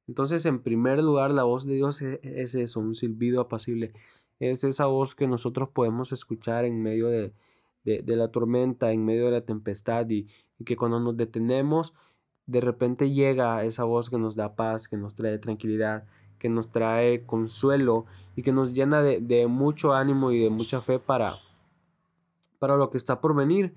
Entonces, 0.08 0.48
en 0.48 0.64
primer 0.64 1.04
lugar, 1.04 1.32
la 1.32 1.44
voz 1.44 1.68
de 1.68 1.76
Dios 1.76 2.02
e, 2.02 2.20
es 2.24 2.56
eso, 2.56 2.80
un 2.80 2.96
silbido 2.96 3.40
apacible 3.40 3.94
es 4.40 4.64
esa 4.64 4.86
voz 4.86 5.16
que 5.16 5.28
nosotros 5.28 5.70
podemos 5.70 6.12
escuchar 6.12 6.66
en 6.66 6.82
medio 6.82 7.08
de, 7.08 7.34
la 7.84 8.32
tormenta, 8.32 8.92
en 8.92 9.06
medio 9.06 9.26
de 9.26 9.32
la 9.32 9.42
tempestad 9.42 10.10
y, 10.10 10.28
que 10.66 10.76
cuando 10.76 11.00
nos 11.00 11.16
detenemos, 11.16 11.94
de 12.48 12.62
repente 12.62 13.12
llega 13.12 13.64
esa 13.64 13.84
voz 13.84 14.10
que 14.10 14.18
nos 14.18 14.36
da 14.36 14.56
paz, 14.56 14.88
que 14.88 14.98
nos 14.98 15.16
trae 15.16 15.38
tranquilidad, 15.38 16.06
que 16.40 16.50
nos 16.50 16.72
trae 16.72 17.26
consuelo 17.26 18.06
y 18.36 18.42
que 18.42 18.52
nos 18.52 18.74
llena 18.74 19.02
de, 19.02 19.48
mucho 19.48 19.94
ánimo 19.94 20.32
y 20.32 20.40
de 20.40 20.50
mucha 20.50 20.82
fe 20.82 21.00
para, 21.00 21.38
para 22.60 22.76
lo 22.76 22.90
que 22.90 22.98
está 22.98 23.22
por 23.22 23.36
venir. 23.36 23.74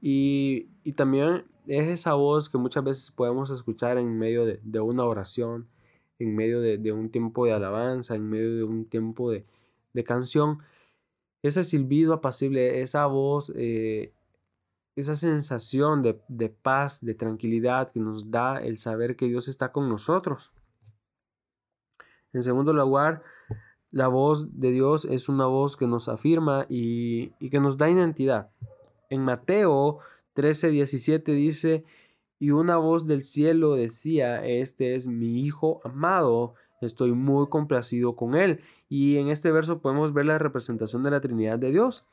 Y, 0.00 0.68
también 0.96 1.44
es 1.66 1.88
esa 1.88 2.14
voz 2.14 2.48
que 2.48 2.58
muchas 2.58 2.84
veces 2.84 3.10
podemos 3.10 3.50
escuchar 3.50 3.96
en 3.96 4.18
medio 4.18 4.44
de, 4.44 4.80
una 4.80 5.04
oración, 5.04 5.68
en 6.18 6.34
medio 6.34 6.60
de, 6.60 6.92
un 6.92 7.10
tiempo 7.10 7.46
de 7.46 7.52
alabanza, 7.52 8.14
en 8.14 8.28
medio 8.28 8.56
de 8.56 8.64
un 8.64 8.84
tiempo 8.84 9.30
de, 9.30 9.46
de 9.94 10.04
canción, 10.04 10.58
ese 11.42 11.64
silbido 11.64 12.12
apacible, 12.12 12.82
esa 12.82 13.06
voz, 13.06 13.52
eh, 13.56 14.12
esa 14.96 15.14
sensación 15.14 16.02
de, 16.02 16.20
de 16.28 16.50
paz, 16.50 17.04
de 17.04 17.14
tranquilidad 17.14 17.90
que 17.90 18.00
nos 18.00 18.30
da 18.30 18.58
el 18.58 18.76
saber 18.76 19.16
que 19.16 19.26
Dios 19.26 19.48
está 19.48 19.72
con 19.72 19.88
nosotros. 19.88 20.52
En 22.32 22.42
segundo 22.42 22.72
lugar, 22.72 23.22
la 23.90 24.08
voz 24.08 24.58
de 24.58 24.72
Dios 24.72 25.04
es 25.04 25.28
una 25.28 25.46
voz 25.46 25.76
que 25.76 25.86
nos 25.86 26.08
afirma 26.08 26.66
y, 26.68 27.32
y 27.38 27.50
que 27.50 27.60
nos 27.60 27.78
da 27.78 27.88
identidad. 27.88 28.50
En 29.08 29.22
Mateo 29.22 30.00
13, 30.32 30.70
17 30.70 31.32
dice, 31.32 31.84
y 32.40 32.50
una 32.50 32.76
voz 32.76 33.06
del 33.06 33.22
cielo 33.22 33.74
decía, 33.74 34.44
este 34.44 34.96
es 34.96 35.06
mi 35.06 35.40
Hijo 35.40 35.80
amado, 35.84 36.54
estoy 36.84 37.12
muy 37.12 37.48
complacido 37.48 38.16
con 38.16 38.34
él. 38.34 38.60
Y 38.88 39.16
en 39.16 39.28
este 39.28 39.50
verso 39.50 39.80
podemos 39.80 40.12
ver 40.12 40.26
la 40.26 40.38
representación 40.38 41.02
de 41.02 41.10
la 41.10 41.20
Trinidad 41.20 41.58
de 41.58 41.70
Dios, 41.70 42.04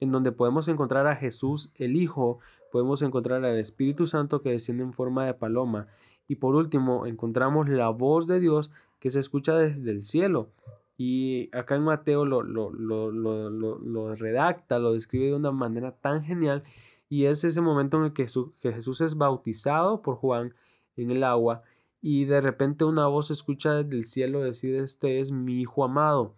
en 0.00 0.12
donde 0.12 0.32
podemos 0.32 0.68
encontrar 0.68 1.06
a 1.06 1.16
Jesús 1.16 1.72
el 1.76 1.96
Hijo, 1.96 2.38
podemos 2.70 3.02
encontrar 3.02 3.44
al 3.44 3.58
Espíritu 3.58 4.06
Santo 4.06 4.42
que 4.42 4.50
desciende 4.50 4.84
en 4.84 4.92
forma 4.92 5.26
de 5.26 5.34
paloma. 5.34 5.88
Y 6.28 6.36
por 6.36 6.54
último, 6.54 7.06
encontramos 7.06 7.68
la 7.68 7.88
voz 7.88 8.26
de 8.26 8.38
Dios 8.38 8.70
que 8.98 9.10
se 9.10 9.20
escucha 9.20 9.56
desde 9.56 9.90
el 9.90 10.02
cielo. 10.02 10.50
Y 10.96 11.48
acá 11.56 11.76
en 11.76 11.84
Mateo 11.84 12.24
lo, 12.24 12.42
lo, 12.42 12.70
lo, 12.70 13.10
lo, 13.10 14.14
redacta, 14.16 14.78
lo 14.78 14.92
describe 14.92 15.26
de 15.26 15.36
una 15.36 15.52
manera 15.52 15.92
tan 15.92 16.24
genial. 16.24 16.64
Y 17.08 17.24
es 17.24 17.44
ese 17.44 17.60
momento 17.60 17.96
en 17.96 18.04
el 18.04 18.12
que 18.12 18.24
Jesús, 18.24 18.50
que 18.60 18.72
Jesús 18.72 19.00
es 19.00 19.16
bautizado 19.16 20.02
por 20.02 20.16
Juan 20.16 20.54
en 20.96 21.10
el 21.10 21.24
agua 21.24 21.62
y 22.00 22.24
de 22.26 22.40
repente 22.40 22.84
una 22.84 23.06
voz 23.06 23.30
escucha 23.30 23.74
desde 23.74 23.96
el 23.96 24.04
cielo 24.04 24.40
decir, 24.40 24.76
este 24.76 25.20
es 25.20 25.32
mi 25.32 25.60
Hijo 25.60 25.84
amado, 25.84 26.36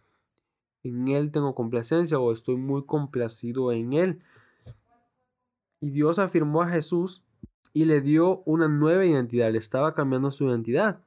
en 0.83 1.09
Él 1.09 1.31
tengo 1.31 1.55
complacencia 1.55 2.19
o 2.19 2.33
estoy 2.33 2.57
muy 2.57 2.85
complacido 2.85 3.73
en 3.73 3.93
Él. 3.93 4.23
Y 5.81 5.91
Dios 5.91 6.19
afirmó 6.19 6.63
a 6.63 6.69
Jesús 6.69 7.25
y 7.73 7.85
le 7.85 8.01
dio 8.01 8.43
una 8.45 8.69
nueva 8.69 9.05
identidad, 9.05 9.53
le 9.53 9.59
estaba 9.59 9.95
cambiando 9.95 10.31
su 10.31 10.45
identidad. 10.47 11.01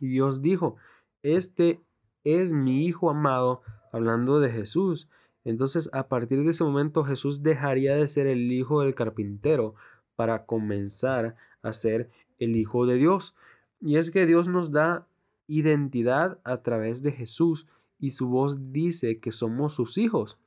Y 0.00 0.08
Dios 0.08 0.42
dijo, 0.42 0.76
este 1.22 1.82
es 2.24 2.52
mi 2.52 2.84
Hijo 2.84 3.10
amado, 3.10 3.62
hablando 3.92 4.40
de 4.40 4.50
Jesús. 4.50 5.08
Entonces, 5.44 5.90
a 5.92 6.08
partir 6.08 6.42
de 6.44 6.50
ese 6.50 6.64
momento, 6.64 7.04
Jesús 7.04 7.42
dejaría 7.42 7.96
de 7.96 8.08
ser 8.08 8.26
el 8.26 8.50
hijo 8.52 8.80
del 8.82 8.94
carpintero 8.94 9.74
para 10.14 10.46
comenzar 10.46 11.36
a 11.62 11.72
ser 11.72 12.10
el 12.42 12.56
Hijo 12.56 12.86
de 12.86 12.96
Dios. 12.96 13.34
Y 13.80 13.96
es 13.96 14.10
que 14.10 14.26
Dios 14.26 14.48
nos 14.48 14.70
da 14.72 15.06
identidad 15.46 16.38
a 16.44 16.62
través 16.62 17.02
de 17.02 17.12
Jesús 17.12 17.66
y 17.98 18.10
su 18.10 18.28
voz 18.28 18.72
dice 18.72 19.20
que 19.20 19.32
somos 19.32 19.74
sus 19.74 19.98
hijos. 19.98 20.38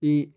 Y 0.00 0.32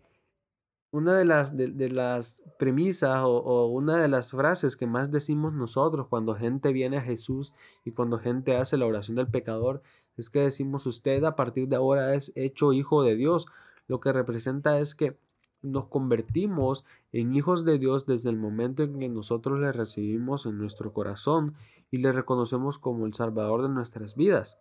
una 0.90 1.16
de 1.18 1.24
las, 1.24 1.56
de, 1.56 1.90
las 1.90 2.42
premisas 2.58 3.18
o, 3.24 3.38
o, 3.38 3.66
una 3.66 4.00
de 4.00 4.08
las 4.08 4.30
frases 4.30 4.76
que 4.76 4.86
más 4.86 5.10
decimos 5.10 5.52
nosotros 5.52 6.06
cuando 6.08 6.34
gente 6.36 6.72
viene 6.72 6.98
a 6.98 7.02
Jesús 7.02 7.52
y 7.84 7.90
cuando 7.90 8.18
gente 8.18 8.56
hace 8.56 8.76
la 8.76 8.86
oración 8.86 9.16
del 9.16 9.26
pecador 9.26 9.82
es 10.16 10.30
que 10.30 10.40
decimos 10.40 10.86
usted 10.86 11.24
a 11.24 11.34
partir 11.34 11.68
de 11.68 11.76
ahora 11.76 12.14
es 12.14 12.32
hecho 12.36 12.72
hijo 12.72 13.02
de 13.02 13.16
Dios. 13.16 13.46
Lo 13.88 14.00
que 14.00 14.12
representa 14.12 14.78
es 14.78 14.94
que 14.94 15.16
nos 15.64 15.86
convertimos 15.86 16.84
en 17.12 17.34
hijos 17.34 17.64
de 17.64 17.78
Dios 17.78 18.06
desde 18.06 18.30
el 18.30 18.36
momento 18.36 18.82
en 18.82 18.98
que 18.98 19.08
nosotros 19.08 19.58
le 19.58 19.72
recibimos 19.72 20.46
en 20.46 20.58
nuestro 20.58 20.92
corazón 20.92 21.54
y 21.90 21.98
le 21.98 22.12
reconocemos 22.12 22.78
como 22.78 23.06
el 23.06 23.14
Salvador 23.14 23.62
de 23.62 23.68
nuestras 23.68 24.16
vidas. 24.16 24.58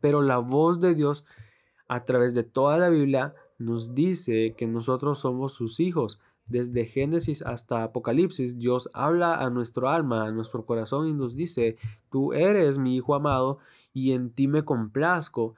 Pero 0.00 0.22
la 0.22 0.38
voz 0.38 0.80
de 0.80 0.94
Dios 0.94 1.24
a 1.88 2.04
través 2.04 2.34
de 2.34 2.42
toda 2.42 2.78
la 2.78 2.88
Biblia 2.88 3.34
nos 3.58 3.94
dice 3.94 4.54
que 4.56 4.66
nosotros 4.66 5.18
somos 5.18 5.52
sus 5.52 5.80
hijos. 5.80 6.20
Desde 6.46 6.86
Génesis 6.86 7.42
hasta 7.42 7.82
Apocalipsis, 7.82 8.58
Dios 8.58 8.88
habla 8.92 9.34
a 9.34 9.50
nuestro 9.50 9.88
alma, 9.88 10.26
a 10.26 10.30
nuestro 10.30 10.64
corazón 10.64 11.08
y 11.08 11.12
nos 11.12 11.34
dice, 11.34 11.76
tú 12.10 12.32
eres 12.32 12.78
mi 12.78 12.94
hijo 12.94 13.14
amado 13.14 13.58
y 13.92 14.12
en 14.12 14.30
ti 14.30 14.46
me 14.46 14.64
complazco. 14.64 15.54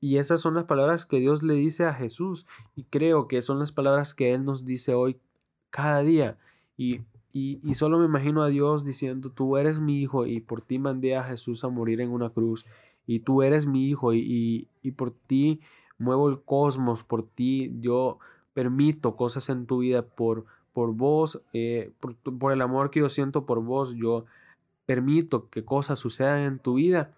Y 0.00 0.16
esas 0.16 0.40
son 0.40 0.54
las 0.54 0.64
palabras 0.64 1.06
que 1.06 1.20
Dios 1.20 1.42
le 1.42 1.54
dice 1.54 1.84
a 1.84 1.94
Jesús. 1.94 2.46
Y 2.74 2.84
creo 2.84 3.28
que 3.28 3.42
son 3.42 3.58
las 3.58 3.72
palabras 3.72 4.14
que 4.14 4.32
Él 4.32 4.44
nos 4.44 4.64
dice 4.64 4.94
hoy 4.94 5.18
cada 5.70 6.02
día. 6.02 6.38
Y, 6.76 7.02
y, 7.32 7.74
solo 7.74 7.98
me 7.98 8.06
imagino 8.06 8.42
a 8.42 8.48
Dios 8.48 8.84
diciendo, 8.84 9.30
tú 9.30 9.56
eres 9.56 9.78
mi 9.78 10.00
hijo 10.00 10.26
y 10.26 10.40
por 10.40 10.62
ti 10.62 10.78
mandé 10.78 11.16
a 11.16 11.22
Jesús 11.22 11.62
a 11.62 11.68
morir 11.68 12.00
en 12.00 12.10
una 12.10 12.30
cruz. 12.30 12.64
Y 13.06 13.20
tú 13.20 13.42
eres 13.42 13.66
mi 13.66 13.88
hijo 13.88 14.14
y, 14.14 14.68
y 14.82 14.90
por 14.92 15.12
ti 15.12 15.60
muevo 15.98 16.30
el 16.30 16.40
cosmos, 16.42 17.02
por 17.04 17.26
ti 17.26 17.72
yo 17.80 18.18
permito 18.54 19.16
cosas 19.16 19.48
en 19.48 19.66
tu 19.66 19.78
vida, 19.78 20.02
por, 20.02 20.46
por 20.72 20.94
vos, 20.94 21.42
eh, 21.52 21.92
por, 22.00 22.16
por 22.16 22.52
el 22.52 22.62
amor 22.62 22.90
que 22.90 23.00
yo 23.00 23.08
siento 23.08 23.46
por 23.46 23.62
vos, 23.62 23.94
yo 23.94 24.24
permito 24.86 25.48
que 25.50 25.64
cosas 25.64 25.98
sucedan 25.98 26.40
en 26.40 26.58
tu 26.58 26.74
vida. 26.74 27.12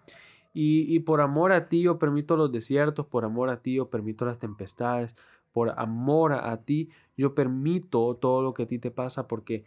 Y, 0.53 0.99
por 0.99 1.21
amor 1.21 1.51
a 1.51 1.67
ti 1.67 1.81
yo 1.81 1.97
permito 1.97 2.37
los 2.37 2.51
desiertos, 2.51 3.07
por 3.07 3.25
amor 3.25 3.49
a 3.49 3.61
ti 3.61 3.75
yo 3.75 3.89
permito 3.89 4.25
las 4.25 4.37
tempestades, 4.37 5.15
por 5.51 5.71
amor 5.79 6.33
a, 6.33 6.57
ti 6.63 6.89
yo 7.17 7.33
permito 7.33 8.15
todo 8.15 8.43
lo 8.43 8.53
que 8.53 8.63
a 8.63 8.67
ti 8.67 8.77
te 8.77 8.91
pasa 8.91 9.27
porque, 9.27 9.65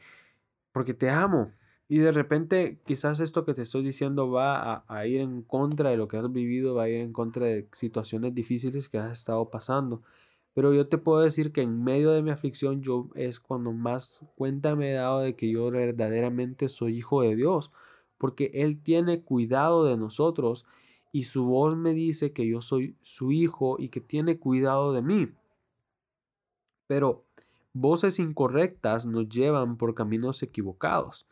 porque 0.73 0.95
te 0.95 1.11
amo. 1.11 1.53
Y 1.89 1.99
de 1.99 2.13
repente 2.13 2.81
quizás 2.87 3.21
esto 3.21 3.45
que 3.45 3.55
te 3.55 3.63
estoy 3.63 3.83
diciendo 3.83 4.31
va 4.31 4.85
a, 4.89 5.07
ir 5.07 5.21
en 5.21 5.43
contra 5.43 5.91
de 5.91 5.97
lo 5.97 6.09
que 6.09 6.19
has 6.19 6.33
vivido, 6.33 6.75
va 6.77 6.85
a 6.85 6.89
ir 6.89 7.01
en 7.01 7.13
contra 7.13 7.47
de 7.47 7.69
situaciones 7.73 8.35
difíciles 8.35 8.89
que 8.89 8.99
has 8.99 9.13
estado 9.13 9.51
pasando. 9.51 10.03
Pero 10.55 10.73
yo 10.73 10.89
te 10.89 10.99
puedo 10.99 11.21
decir 11.21 11.53
que 11.53 11.63
en 11.63 11.83
medio 11.85 12.13
de 12.13 12.23
mi 12.23 12.31
aflicción 12.31 12.81
yo 12.83 13.11
es 13.15 13.41
cuando 13.41 13.73
más 13.73 14.25
cuenta 14.37 14.77
me 14.77 14.93
he 14.93 14.95
dado 14.95 15.21
de 15.21 15.37
que 15.37 15.51
yo 15.51 15.71
verdaderamente 15.71 16.69
soy 16.69 16.99
hijo 16.99 17.23
de 17.23 17.37
Dios 17.37 17.73
porque 18.19 18.51
Él 18.55 18.83
tiene 18.83 19.23
cuidado 19.23 19.85
de 19.85 19.97
nosotros 19.97 20.65
y 21.13 21.25
su 21.25 21.45
voz 21.45 21.77
me 21.77 21.95
dice 21.95 22.33
que 22.33 22.47
yo 22.47 22.61
soy 22.61 22.97
su 23.03 23.33
hijo 23.33 23.77
y 23.79 23.89
que 23.89 24.01
tiene 24.01 24.39
cuidado 24.39 24.93
de 24.93 25.03
mí. 25.03 25.29
Pero 26.87 27.25
voces 27.73 28.19
incorrectas 28.19 29.07
nos 29.07 29.29
llevan 29.29 29.77
por 29.77 29.95
caminos 29.95 30.43
equivocados. 30.43 31.27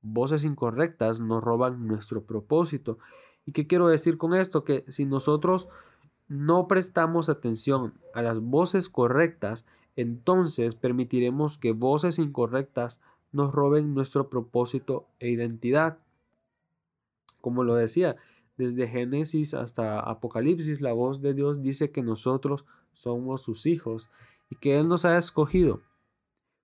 Voces 0.00 0.44
incorrectas 0.44 1.20
nos 1.20 1.42
roban 1.42 1.86
nuestro 1.86 2.24
propósito. 2.24 2.98
¿Y 3.46 3.52
qué 3.52 3.66
quiero 3.66 3.88
decir 3.88 4.18
con 4.18 4.34
esto? 4.34 4.64
Que 4.64 4.84
si 4.88 5.04
nosotros 5.04 5.68
no 6.28 6.66
prestamos 6.66 7.28
atención 7.28 7.94
a 8.14 8.22
las 8.22 8.40
voces 8.40 8.88
correctas, 8.88 9.66
entonces 9.94 10.74
permitiremos 10.74 11.58
que 11.58 11.72
voces 11.72 12.18
incorrectas 12.18 13.00
nos 13.32 13.52
roben 13.52 13.94
nuestro 13.94 14.28
propósito 14.28 15.06
e 15.18 15.30
identidad. 15.30 15.98
Como 17.40 17.64
lo 17.64 17.74
decía, 17.74 18.16
desde 18.56 18.86
Génesis 18.86 19.54
hasta 19.54 20.00
Apocalipsis, 20.00 20.80
la 20.80 20.92
voz 20.92 21.20
de 21.20 21.34
Dios 21.34 21.62
dice 21.62 21.90
que 21.90 22.02
nosotros 22.02 22.64
somos 22.92 23.42
sus 23.42 23.66
hijos 23.66 24.10
y 24.50 24.56
que 24.56 24.78
Él 24.78 24.88
nos 24.88 25.04
ha 25.04 25.18
escogido. 25.18 25.80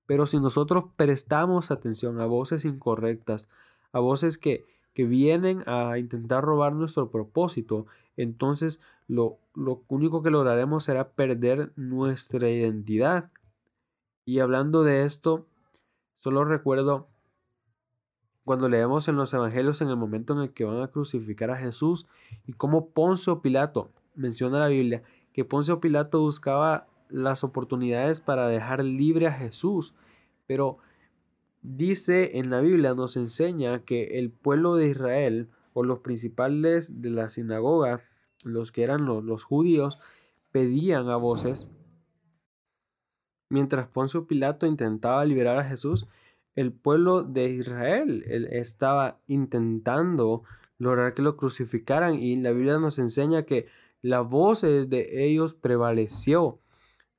Pero 0.06 0.26
si 0.26 0.38
nosotros 0.38 0.84
prestamos 0.96 1.70
atención 1.70 2.20
a 2.20 2.26
voces 2.26 2.64
incorrectas, 2.64 3.48
a 3.92 4.00
voces 4.00 4.38
que, 4.38 4.64
que 4.94 5.04
vienen 5.04 5.62
a 5.66 5.98
intentar 5.98 6.44
robar 6.44 6.74
nuestro 6.74 7.10
propósito, 7.10 7.86
entonces 8.16 8.80
lo, 9.06 9.38
lo 9.54 9.82
único 9.88 10.22
que 10.22 10.30
lograremos 10.30 10.84
será 10.84 11.08
perder 11.10 11.72
nuestra 11.76 12.48
identidad. 12.48 13.30
Y 14.24 14.40
hablando 14.40 14.82
de 14.82 15.04
esto, 15.04 15.47
Solo 16.18 16.44
recuerdo 16.44 17.08
cuando 18.44 18.68
leemos 18.68 19.08
en 19.08 19.16
los 19.16 19.32
evangelios 19.34 19.80
en 19.82 19.88
el 19.88 19.96
momento 19.96 20.32
en 20.32 20.40
el 20.40 20.52
que 20.52 20.64
van 20.64 20.80
a 20.80 20.88
crucificar 20.88 21.50
a 21.50 21.56
Jesús 21.56 22.06
y 22.46 22.52
cómo 22.54 22.90
Poncio 22.90 23.40
Pilato, 23.40 23.90
menciona 24.14 24.58
la 24.58 24.68
Biblia, 24.68 25.02
que 25.32 25.44
Poncio 25.44 25.80
Pilato 25.80 26.20
buscaba 26.20 26.88
las 27.08 27.44
oportunidades 27.44 28.20
para 28.20 28.48
dejar 28.48 28.82
libre 28.84 29.26
a 29.26 29.32
Jesús, 29.32 29.94
pero 30.46 30.78
dice 31.62 32.38
en 32.38 32.50
la 32.50 32.60
Biblia, 32.60 32.94
nos 32.94 33.16
enseña 33.16 33.84
que 33.84 34.18
el 34.18 34.30
pueblo 34.30 34.74
de 34.74 34.88
Israel 34.88 35.48
o 35.72 35.84
los 35.84 36.00
principales 36.00 37.00
de 37.00 37.10
la 37.10 37.28
sinagoga, 37.28 38.02
los 38.44 38.72
que 38.72 38.82
eran 38.82 39.04
los, 39.04 39.22
los 39.22 39.44
judíos, 39.44 40.00
pedían 40.50 41.10
a 41.10 41.16
voces 41.16 41.68
Mientras 43.50 43.88
Poncio 43.88 44.26
Pilato 44.26 44.66
intentaba 44.66 45.24
liberar 45.24 45.58
a 45.58 45.64
Jesús, 45.64 46.06
el 46.54 46.72
pueblo 46.72 47.22
de 47.22 47.50
Israel 47.50 48.24
estaba 48.50 49.20
intentando 49.26 50.42
lograr 50.78 51.14
que 51.14 51.22
lo 51.22 51.36
crucificaran 51.36 52.14
y 52.14 52.36
la 52.36 52.52
Biblia 52.52 52.78
nos 52.78 52.98
enseña 52.98 53.44
que 53.44 53.66
la 54.02 54.20
voz 54.20 54.62
de 54.62 55.24
ellos 55.24 55.54
prevaleció 55.54 56.60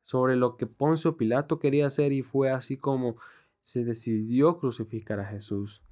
sobre 0.01 0.35
lo 0.35 0.57
que 0.57 0.65
Poncio 0.65 1.17
Pilato 1.17 1.59
quería 1.59 1.87
hacer 1.87 2.11
y 2.11 2.21
fue 2.21 2.51
así 2.51 2.77
como 2.77 3.17
se 3.61 3.83
decidió 3.83 4.57
crucificar 4.57 5.19
a 5.19 5.25
Jesús. 5.25 5.83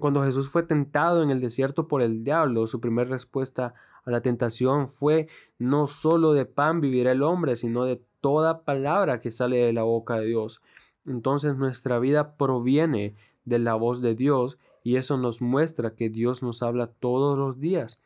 Cuando 0.00 0.22
Jesús 0.22 0.48
fue 0.48 0.62
tentado 0.62 1.22
en 1.22 1.30
el 1.30 1.40
desierto 1.40 1.88
por 1.88 2.02
el 2.02 2.24
diablo, 2.24 2.66
su 2.66 2.80
primera 2.80 3.10
respuesta 3.10 3.74
a 4.04 4.10
la 4.10 4.20
tentación 4.20 4.88
fue 4.88 5.28
no 5.58 5.86
solo 5.86 6.32
de 6.32 6.44
pan 6.44 6.80
vivirá 6.80 7.12
el 7.12 7.22
hombre, 7.22 7.56
sino 7.56 7.84
de 7.84 8.02
toda 8.20 8.64
palabra 8.64 9.20
que 9.20 9.30
sale 9.30 9.58
de 9.58 9.72
la 9.72 9.82
boca 9.82 10.18
de 10.18 10.26
Dios. 10.26 10.62
Entonces 11.06 11.56
nuestra 11.56 11.98
vida 11.98 12.36
proviene 12.36 13.14
de 13.44 13.58
la 13.58 13.74
voz 13.74 14.00
de 14.00 14.14
Dios 14.14 14.58
y 14.84 14.96
eso 14.96 15.16
nos 15.16 15.42
muestra 15.42 15.94
que 15.94 16.08
Dios 16.08 16.42
nos 16.42 16.62
habla 16.62 16.88
todos 16.88 17.38
los 17.38 17.60
días. 17.60 18.00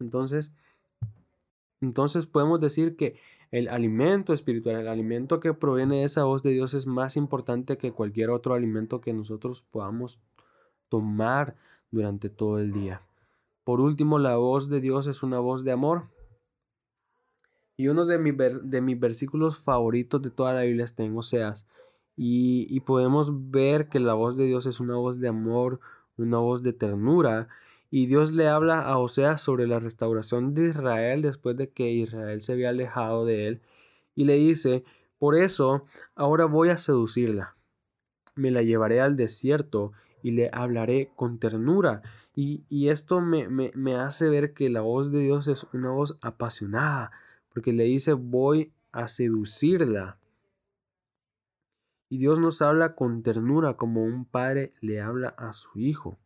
Entonces, 0.00 0.54
entonces 1.80 2.26
podemos 2.26 2.60
decir 2.60 2.96
que 2.96 3.16
el 3.50 3.68
alimento 3.68 4.32
espiritual, 4.32 4.76
el 4.76 4.88
alimento 4.88 5.38
que 5.38 5.52
proviene 5.52 5.98
de 5.98 6.04
esa 6.04 6.24
voz 6.24 6.42
de 6.42 6.50
Dios 6.50 6.74
es 6.74 6.86
más 6.86 7.16
importante 7.16 7.76
que 7.76 7.92
cualquier 7.92 8.30
otro 8.30 8.54
alimento 8.54 9.00
que 9.00 9.12
nosotros 9.12 9.62
podamos 9.62 10.20
tomar 10.88 11.56
durante 11.90 12.30
todo 12.30 12.58
el 12.58 12.72
día. 12.72 13.02
Por 13.64 13.80
último, 13.80 14.18
la 14.18 14.36
voz 14.36 14.68
de 14.68 14.80
Dios 14.80 15.06
es 15.06 15.22
una 15.22 15.38
voz 15.38 15.64
de 15.64 15.72
amor. 15.72 16.08
Y 17.76 17.88
uno 17.88 18.06
de, 18.06 18.18
de 18.62 18.80
mis 18.80 18.98
versículos 18.98 19.58
favoritos 19.58 20.20
de 20.22 20.30
toda 20.30 20.52
la 20.52 20.62
Biblia 20.62 20.84
está 20.84 21.02
en 21.04 21.16
Oseas. 21.16 21.66
Y, 22.16 22.66
y 22.70 22.80
podemos 22.80 23.50
ver 23.50 23.88
que 23.88 24.00
la 24.00 24.14
voz 24.14 24.36
de 24.36 24.46
Dios 24.46 24.66
es 24.66 24.80
una 24.80 24.96
voz 24.96 25.20
de 25.20 25.28
amor, 25.28 25.80
una 26.16 26.38
voz 26.38 26.62
de 26.62 26.72
ternura. 26.72 27.48
Y 27.90 28.06
Dios 28.06 28.32
le 28.32 28.48
habla 28.48 28.80
a 28.80 28.98
Oseas 28.98 29.42
sobre 29.42 29.66
la 29.66 29.78
restauración 29.78 30.54
de 30.54 30.68
Israel 30.68 31.22
después 31.22 31.56
de 31.56 31.70
que 31.70 31.90
Israel 31.90 32.40
se 32.40 32.52
había 32.52 32.70
alejado 32.70 33.24
de 33.24 33.48
él. 33.48 33.62
Y 34.14 34.24
le 34.24 34.34
dice, 34.34 34.84
por 35.18 35.36
eso 35.36 35.84
ahora 36.14 36.46
voy 36.46 36.70
a 36.70 36.78
seducirla. 36.78 37.56
Me 38.34 38.50
la 38.50 38.62
llevaré 38.62 39.00
al 39.00 39.14
desierto 39.14 39.92
y 40.22 40.32
le 40.32 40.50
hablaré 40.52 41.10
con 41.16 41.38
ternura. 41.38 42.02
Y, 42.34 42.64
y 42.68 42.88
esto 42.88 43.20
me, 43.20 43.48
me, 43.48 43.70
me 43.74 43.96
hace 43.96 44.28
ver 44.28 44.54
que 44.54 44.70
la 44.70 44.80
voz 44.80 45.10
de 45.10 45.20
Dios 45.20 45.48
es 45.48 45.66
una 45.72 45.90
voz 45.90 46.18
apasionada, 46.20 47.10
porque 47.52 47.72
le 47.72 47.84
dice, 47.84 48.12
voy 48.14 48.72
a 48.92 49.08
seducirla. 49.08 50.18
Y 52.08 52.18
Dios 52.18 52.38
nos 52.38 52.60
habla 52.60 52.94
con 52.94 53.22
ternura 53.22 53.76
como 53.76 54.04
un 54.04 54.26
padre 54.26 54.74
le 54.80 55.00
habla 55.00 55.30
a 55.30 55.52
su 55.54 55.78
hijo. 55.78 56.18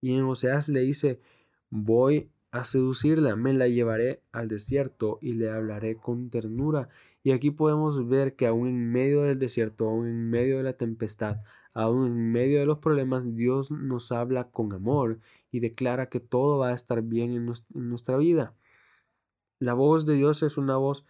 Y 0.00 0.14
en 0.14 0.24
Oseas 0.24 0.68
le 0.68 0.80
dice, 0.80 1.20
voy 1.68 2.30
a 2.50 2.64
seducirla, 2.64 3.36
me 3.36 3.52
la 3.52 3.68
llevaré 3.68 4.22
al 4.32 4.48
desierto 4.48 5.18
y 5.20 5.32
le 5.32 5.50
hablaré 5.50 5.96
con 5.96 6.30
ternura. 6.30 6.88
Y 7.22 7.32
aquí 7.32 7.50
podemos 7.50 8.08
ver 8.08 8.34
que 8.34 8.46
aún 8.46 8.68
en 8.68 8.90
medio 8.90 9.22
del 9.22 9.38
desierto, 9.38 9.88
aún 9.88 10.06
en 10.06 10.30
medio 10.30 10.56
de 10.56 10.62
la 10.62 10.72
tempestad, 10.72 11.42
aún 11.74 12.06
en 12.06 12.32
medio 12.32 12.60
de 12.60 12.66
los 12.66 12.78
problemas, 12.78 13.34
Dios 13.34 13.70
nos 13.70 14.12
habla 14.12 14.50
con 14.50 14.72
amor 14.72 15.20
y 15.50 15.60
declara 15.60 16.08
que 16.08 16.20
todo 16.20 16.58
va 16.58 16.68
a 16.68 16.74
estar 16.74 17.02
bien 17.02 17.32
en, 17.32 17.52
nuestra 17.88 18.16
vida. 18.16 18.54
La 19.58 19.74
voz 19.74 20.06
de 20.06 20.14
Dios 20.14 20.42
es 20.42 20.56
una 20.58 20.76
voz 20.76 21.04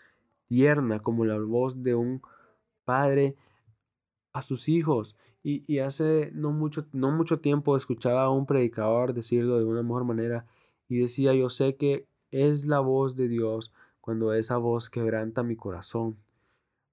tierna, 0.47 1.01
como 1.01 1.25
la 1.25 1.39
voz 1.39 1.83
de 1.83 1.95
un 1.95 2.23
padre 2.85 3.37
a 4.33 4.43
sus 4.43 4.69
hijos. 4.69 5.17
Y, 5.43 5.79
hace 5.79 6.31
no 6.35 6.51
mucho, 6.51 6.87
no 6.93 7.11
mucho 7.11 7.41
tiempo 7.41 7.77
escuchaba 7.77 8.25
a 8.25 8.31
un 8.31 8.47
predicador 8.47 9.15
decirlo 9.15 9.59
de 9.59 9.65
una 9.65 9.83
mejor 9.83 10.05
manera 10.05 10.47
y 10.89 10.99
decía, 10.99 11.35
yo 11.35 11.49
sé 11.49 11.77
que 11.77 12.07
es 12.31 12.67
la 12.67 12.81
voz 12.81 13.17
de 13.17 13.29
Dios 13.29 13.73
cuando 14.01 14.35
esa 14.35 14.57
voz 14.57 14.91
quebranta 14.91 15.43
mi 15.43 15.57
corazón, 15.57 16.17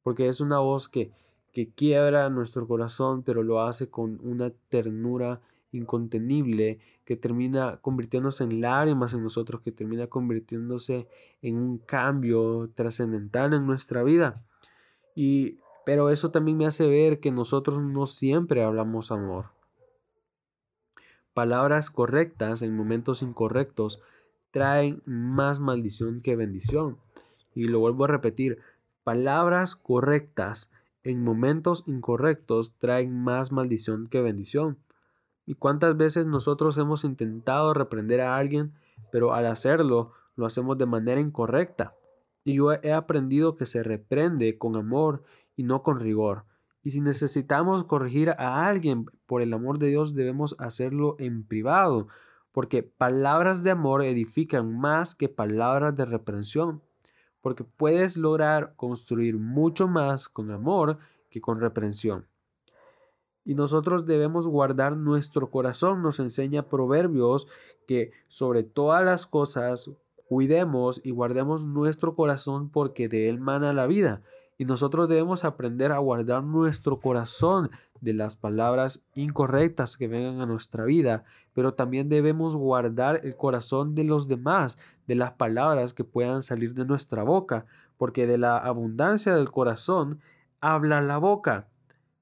porque 0.03 0.27
es 0.27 0.39
una 0.39 0.59
voz 0.59 0.87
que, 0.87 1.11
que 1.57 1.69
quiebra 1.69 2.29
nuestro 2.29 2.67
corazón, 2.67 3.23
pero 3.23 3.41
lo 3.41 3.63
hace 3.63 3.89
con 3.89 4.19
una 4.21 4.51
ternura 4.69 5.41
incontenible 5.71 6.77
que 7.03 7.15
termina 7.15 7.77
convirtiéndose 7.77 8.43
en 8.43 8.61
lágrimas 8.61 9.15
en 9.15 9.23
nosotros, 9.23 9.61
que 9.61 9.71
termina 9.71 10.05
convirtiéndose 10.05 11.07
en 11.41 11.55
un 11.55 11.79
cambio 11.79 12.69
trascendental 12.75 13.55
en 13.55 13.65
nuestra 13.65 14.03
vida. 14.03 14.45
Y 15.15 15.57
pero 15.83 16.11
eso 16.11 16.29
también 16.29 16.57
me 16.57 16.67
hace 16.67 16.85
ver 16.85 17.19
que 17.19 17.31
nosotros 17.31 17.81
no 17.81 18.05
siempre 18.05 18.61
hablamos 18.61 19.11
amor. 19.11 19.45
Palabras 21.33 21.89
correctas 21.89 22.61
en 22.61 22.77
momentos 22.77 23.23
incorrectos 23.23 23.99
traen 24.51 25.01
más 25.05 25.59
maldición 25.59 26.21
que 26.21 26.35
bendición. 26.35 26.99
Y 27.55 27.63
lo 27.63 27.79
vuelvo 27.79 28.03
a 28.03 28.09
repetir, 28.09 28.59
palabras 29.03 29.75
correctas 29.75 30.69
en 31.07 31.23
momentos 31.23 31.83
incorrectos 31.87 32.77
traen 32.79 33.17
más 33.17 33.51
maldición 33.53 34.07
que 34.07 34.21
bendición. 34.21 34.77
¿Y 35.45 35.55
cuántas 35.55 35.95
veces 35.95 36.25
nosotros 36.25 36.77
hemos 36.77 37.05
intentado 37.05 37.73
reprender 37.73 38.19
a 38.19 38.35
alguien, 38.35 38.73
pero 39.09 39.33
al 39.33 39.45
hacerlo 39.45 40.11
lo 40.35 40.45
hacemos 40.45 40.77
de 40.77 40.85
manera 40.85 41.21
incorrecta? 41.21 41.95
Y 42.43 42.55
yo 42.55 42.73
he 42.73 42.91
aprendido 42.91 43.55
que 43.55 43.65
se 43.65 43.83
reprende 43.83 44.57
con 44.57 44.75
amor 44.75 45.23
y 45.55 45.63
no 45.63 45.81
con 45.81 46.01
rigor. 46.01 46.43
Y 46.83 46.89
si 46.89 46.99
necesitamos 46.99 47.85
corregir 47.85 48.31
a 48.31 48.67
alguien, 48.67 49.05
por 49.25 49.41
el 49.41 49.53
amor 49.53 49.79
de 49.79 49.87
Dios 49.87 50.13
debemos 50.13 50.57
hacerlo 50.59 51.15
en 51.19 51.45
privado, 51.45 52.07
porque 52.51 52.83
palabras 52.83 53.63
de 53.63 53.71
amor 53.71 54.03
edifican 54.03 54.77
más 54.77 55.15
que 55.15 55.29
palabras 55.29 55.95
de 55.95 56.05
reprensión, 56.05 56.81
porque 57.47 57.63
puedes 57.63 58.17
lograr 58.17 58.73
construir 58.75 59.37
mucho 59.37 59.87
más 59.87 60.27
con 60.27 60.51
amor 60.51 60.97
que 61.29 61.39
con 61.39 61.61
reprensión. 61.61 62.27
Y 63.45 63.55
nosotros 63.55 64.05
debemos 64.05 64.47
guardar 64.47 64.97
nuestro 64.97 65.49
corazón, 65.49 66.03
nos 66.03 66.19
enseña 66.19 66.67
Proverbios 66.67 67.47
que 67.87 68.11
sobre 68.27 68.63
todas 68.63 69.05
las 69.05 69.25
cosas 69.25 69.89
cuidemos 70.27 70.99
y 71.05 71.11
guardemos 71.11 71.65
nuestro 71.65 72.15
corazón 72.15 72.69
porque 72.69 73.07
de 73.07 73.29
él 73.29 73.39
mana 73.39 73.71
la 73.71 73.87
vida. 73.87 74.23
Y 74.57 74.65
nosotros 74.65 75.07
debemos 75.07 75.45
aprender 75.45 75.93
a 75.93 75.99
guardar 75.99 76.43
nuestro 76.43 76.99
corazón 76.99 77.71
de 78.01 78.13
las 78.13 78.35
palabras 78.35 79.05
incorrectas 79.15 79.97
que 79.97 80.07
vengan 80.07 80.41
a 80.41 80.45
nuestra 80.45 80.85
vida, 80.85 81.23
pero 81.53 81.73
también 81.73 82.09
debemos 82.09 82.55
guardar 82.55 83.21
el 83.23 83.35
corazón 83.35 83.95
de 83.95 84.03
los 84.03 84.27
demás, 84.27 84.77
de 85.07 85.15
las 85.15 85.31
palabras 85.33 85.93
que 85.93 86.03
puedan 86.03 86.41
salir 86.41 86.73
de 86.73 86.85
nuestra 86.85 87.23
boca, 87.23 87.65
porque 87.97 88.27
de 88.27 88.37
la 88.37 88.57
abundancia 88.57 89.35
del 89.35 89.51
corazón 89.51 90.19
habla 90.61 91.01
la 91.01 91.17
boca. 91.17 91.67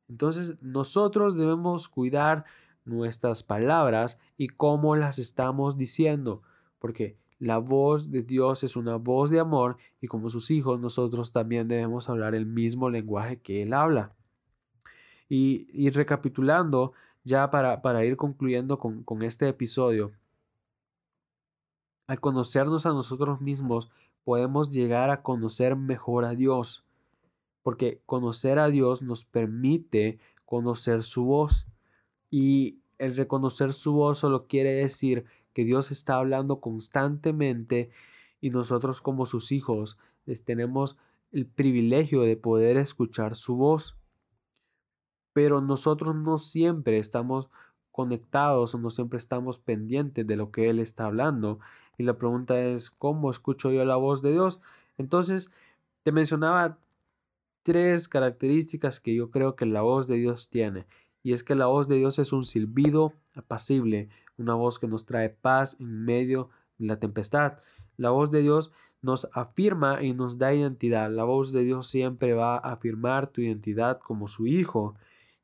Entonces 0.08 0.58
nosotros 0.62 1.36
debemos 1.36 1.90
cuidar 1.90 2.46
nuestras 2.86 3.44
palabras 3.44 4.20
y 4.38 4.48
cómo 4.48 4.96
las 4.96 5.20
estamos 5.20 5.78
diciendo, 5.78 6.44
porque 6.80 7.18
la 7.40 7.58
voz 7.58 8.12
de 8.12 8.22
Dios 8.24 8.64
es 8.64 8.76
una 8.76 8.96
voz 8.96 9.30
de 9.30 9.40
amor 9.40 9.78
y 10.00 10.08
como 10.08 10.30
sus 10.30 10.52
hijos 10.52 10.80
nosotros 10.80 11.32
también 11.32 11.68
debemos 11.68 12.10
hablar 12.10 12.34
el 12.34 12.46
mismo 12.46 12.90
lenguaje 12.90 13.42
que 13.42 13.62
Él 13.62 13.74
habla. 13.74 14.15
Y, 15.28 15.90
recapitulando, 15.90 16.94
ya 17.24 17.50
para, 17.50 17.82
para 17.82 18.06
ir 18.06 18.18
concluyendo 18.18 18.78
con, 18.78 19.04
con 19.04 19.24
este 19.24 19.48
episodio, 19.48 20.12
al 22.08 22.20
conocernos 22.20 22.86
a 22.86 22.90
nosotros 22.90 23.42
mismos 23.42 23.90
podemos 24.24 24.70
llegar 24.70 25.10
a 25.10 25.22
conocer 25.22 25.76
mejor 25.76 26.26
a 26.26 26.36
Dios, 26.36 26.86
porque 27.64 28.02
conocer 28.06 28.60
a 28.60 28.70
Dios 28.70 29.02
nos 29.02 29.26
permite 29.26 30.20
conocer 30.46 31.04
su 31.04 31.26
voz. 31.26 31.68
Y 32.30 32.80
el 32.98 33.16
reconocer 33.16 33.74
su 33.74 33.94
voz 33.94 34.20
solo 34.20 34.48
quiere 34.48 34.72
decir 34.72 35.26
que 35.54 35.64
Dios 35.64 35.92
está 35.92 36.16
hablando 36.16 36.60
constantemente 36.60 37.90
y 38.42 38.50
nosotros 38.50 39.02
como 39.02 39.26
sus 39.26 39.52
hijos 39.52 39.98
tenemos 40.44 40.98
el 41.32 41.46
privilegio 41.46 42.22
de 42.22 42.38
poder 42.38 42.78
escuchar 42.78 43.36
su 43.36 43.56
voz. 43.56 43.98
Pero 45.36 45.60
nosotros 45.60 46.16
no 46.16 46.38
siempre 46.38 46.98
estamos 46.98 47.50
conectados 47.92 48.74
o 48.74 48.78
no 48.78 48.90
siempre 48.90 49.18
estamos 49.18 49.60
pendientes 49.60 50.26
de 50.26 50.38
lo 50.38 50.50
que 50.50 50.70
Él 50.70 50.80
está 50.80 51.08
hablando. 51.08 51.60
Y 51.98 52.04
la 52.04 52.18
pregunta 52.18 52.58
es, 52.58 52.90
¿cómo 52.90 53.30
escucho 53.30 53.70
yo 53.70 53.84
la 53.84 53.98
voz 53.98 54.22
de 54.22 54.32
Dios? 54.32 54.62
Entonces, 54.98 55.52
te 56.04 56.14
mencionaba 56.14 56.78
tres 57.64 58.08
características 58.08 59.02
que 59.02 59.14
yo 59.14 59.30
creo 59.30 59.58
que 59.58 59.66
la 59.66 59.82
voz 59.82 60.08
de 60.08 60.16
Dios 60.16 60.48
tiene. 60.48 60.86
Y 61.22 61.34
es 61.34 61.44
que 61.44 61.56
la 61.56 61.66
voz 61.66 61.90
de 61.90 61.98
Dios 61.98 62.18
es 62.18 62.32
un 62.32 62.46
silbido 62.46 63.12
apacible, 63.34 64.08
una 64.38 64.54
voz 64.54 64.80
que 64.80 64.88
nos 64.88 65.06
trae 65.06 65.32
paz 65.32 65.76
en 65.82 66.06
medio 66.06 66.50
de 66.78 66.86
la 66.86 66.98
tempestad. 66.98 67.58
La 67.98 68.12
voz 68.12 68.32
de 68.32 68.42
Dios 68.42 68.72
nos 69.02 69.28
afirma 69.34 70.02
y 70.02 70.14
nos 70.14 70.38
da 70.38 70.54
identidad. 70.54 71.12
La 71.12 71.26
voz 71.26 71.52
de 71.52 71.66
Dios 71.66 71.88
siempre 71.88 72.34
va 72.34 72.56
a 72.56 72.72
afirmar 72.72 73.28
tu 73.28 73.42
identidad 73.42 74.00
como 74.00 74.30
su 74.30 74.48
hijo. 74.48 74.96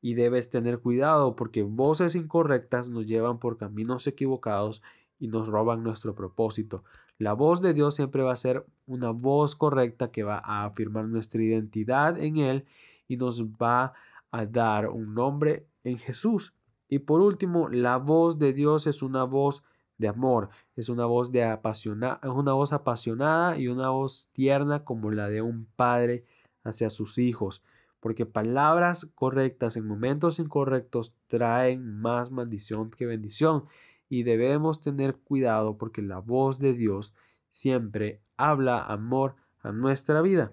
Y 0.02 0.16
debes 0.16 0.50
tener 0.50 0.80
cuidado 0.80 1.36
porque 1.36 1.64
voces 1.64 2.16
incorrectas 2.16 2.90
nos 2.90 3.06
llevan 3.06 3.40
por 3.40 3.58
caminos 3.58 4.08
equivocados 4.08 4.82
y 5.20 5.28
nos 5.28 5.48
roban 5.48 5.84
nuestro 5.84 6.16
propósito. 6.16 6.84
La 7.20 7.34
voz 7.34 7.62
de 7.62 7.76
Dios 7.76 7.96
siempre 7.96 8.24
va 8.24 8.34
a 8.34 8.36
ser 8.36 8.66
una 8.88 9.12
voz 9.12 9.56
correcta 9.56 10.12
que 10.12 10.24
va 10.24 10.42
a 10.44 10.66
afirmar 10.66 11.06
nuestra 11.06 11.44
identidad 11.44 12.20
en 12.20 12.38
Él 12.38 12.66
y 13.08 13.18
nos 13.18 13.44
va 13.44 13.94
a 14.32 14.46
dar 14.46 14.90
un 14.90 15.14
nombre 15.14 15.68
en 15.84 16.00
Jesús. 16.00 16.56
Y 16.90 17.00
por 17.00 17.22
último, 17.22 17.70
la 17.70 17.98
voz 17.98 18.40
de 18.40 18.54
Dios 18.54 18.88
es 18.88 19.04
una 19.04 19.24
voz 19.24 19.64
de 20.02 20.08
amor, 20.08 20.50
es 20.76 20.90
una 20.90 21.06
voz 21.06 21.32
de 21.32 21.44
apasiona 21.44 22.20
es 22.24 22.30
una 22.30 22.54
voz 22.54 22.74
apasionada 22.74 23.58
y 23.58 23.68
una 23.68 23.92
voz 23.92 24.30
tierna 24.34 24.84
como 24.84 25.12
la 25.12 25.30
de 25.30 25.44
un 25.44 25.68
padre 25.76 26.26
hacia 26.64 26.90
sus 26.90 27.20
hijos, 27.20 27.64
porque 28.02 28.26
palabras 28.26 29.10
correctas 29.16 29.78
en 29.78 29.88
momentos 29.88 30.40
incorrectos 30.40 31.16
traen 31.28 32.02
más 32.02 32.32
maldición 32.32 32.92
que 32.92 33.06
bendición 33.06 33.66
y 34.10 34.24
debemos 34.24 34.82
tener 34.82 35.16
cuidado 35.16 35.78
porque 35.78 36.02
la 36.02 36.20
voz 36.20 36.60
de 36.60 36.74
Dios 36.74 37.16
siempre 37.50 38.22
habla 38.36 38.84
amor 38.84 39.36
a 39.62 39.72
nuestra 39.72 40.22
vida. 40.22 40.52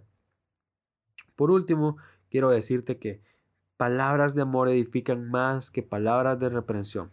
Por 1.34 1.50
último, 1.50 1.96
quiero 2.30 2.50
decirte 2.50 2.98
que 2.98 3.22
palabras 3.76 4.34
de 4.34 4.42
amor 4.42 4.68
edifican 4.68 5.28
más 5.30 5.70
que 5.70 5.82
palabras 5.82 6.38
de 6.38 6.50
reprensión. 6.50 7.11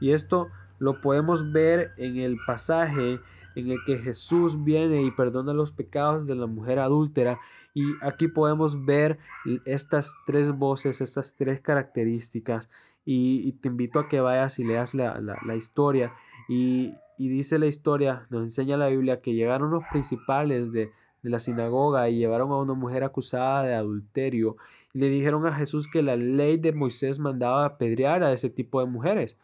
Y 0.00 0.10
esto 0.10 0.48
lo 0.78 1.00
podemos 1.00 1.52
ver 1.52 1.92
en 1.96 2.16
el 2.16 2.38
pasaje 2.46 3.20
en 3.54 3.70
el 3.70 3.78
que 3.84 3.98
Jesús 3.98 4.62
viene 4.62 5.02
y 5.02 5.10
perdona 5.10 5.52
los 5.52 5.72
pecados 5.72 6.26
de 6.26 6.34
la 6.34 6.46
mujer 6.46 6.78
adúltera. 6.78 7.38
Y 7.78 7.94
aquí 8.00 8.26
podemos 8.26 8.84
ver 8.84 9.20
estas 9.64 10.16
tres 10.26 10.50
voces, 10.50 11.00
estas 11.00 11.36
tres 11.36 11.60
características. 11.60 12.68
Y, 13.04 13.52
te 13.52 13.68
invito 13.68 14.00
a 14.00 14.08
que 14.08 14.18
vayas 14.18 14.58
y 14.58 14.64
leas 14.64 14.94
la, 14.94 15.54
historia. 15.54 16.12
Y, 16.48 16.90
y, 17.18 17.28
dice 17.28 17.56
la 17.60 17.66
historia, 17.66 18.26
nos 18.30 18.42
enseña 18.42 18.76
la 18.76 18.88
Biblia, 18.88 19.20
que 19.20 19.32
llegaron 19.32 19.70
los 19.70 19.84
principales 19.92 20.72
de, 20.72 20.90
de 21.22 21.30
la 21.30 21.38
sinagoga 21.38 22.08
y 22.08 22.18
llevaron 22.18 22.50
a 22.50 22.56
una 22.56 22.74
mujer 22.74 23.04
acusada 23.04 23.62
de 23.62 23.76
adulterio. 23.76 24.56
Y 24.92 24.98
le 24.98 25.08
dijeron 25.08 25.46
a 25.46 25.54
Jesús 25.54 25.86
que 25.86 26.02
la 26.02 26.16
ley 26.16 26.56
de 26.56 26.72
Moisés 26.72 27.20
mandaba 27.20 27.64
apedrear 27.64 28.24
a 28.24 28.32
ese 28.32 28.50
tipo 28.50 28.80
de 28.80 28.86
mujeres. 28.86 29.38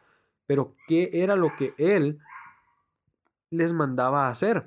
Pero 0.49 0.75
¿qué 0.89 1.11
era 1.13 1.37
lo 1.37 1.55
que 1.55 1.73
él 1.79 2.19
les 3.51 3.73
mandaba 3.73 4.29
hacer? 4.29 4.67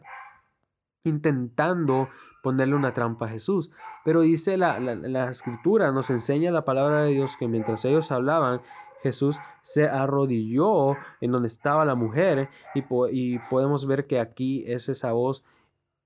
Intentando 1.08 2.10
ponerle 2.44 2.76
una 2.76 2.94
trampa 2.94 3.26
a 3.26 3.30
Jesús. 3.30 3.72
Pero 4.06 4.22
dice 4.22 4.58
la, 4.58 4.80
la, 4.80 5.30
escritura, 5.30 5.92
nos 5.92 6.10
enseña 6.10 6.52
la 6.52 6.66
palabra 6.66 7.04
de 7.04 7.12
Dios 7.12 7.36
que 7.38 7.48
mientras 7.48 7.84
ellos 7.86 8.12
hablaban, 8.12 8.62
Jesús 9.02 9.40
se 9.62 9.88
arrodilló 9.88 10.96
en 11.22 11.32
donde 11.32 11.48
estaba 11.48 11.86
la 11.86 11.96
mujer 11.96 12.50
y, 12.74 12.84
y 13.12 13.40
podemos 13.50 13.86
ver 13.86 14.08
que 14.08 14.20
aquí 14.20 14.64
es 14.68 14.90
esa 14.90 15.12
voz 15.12 15.44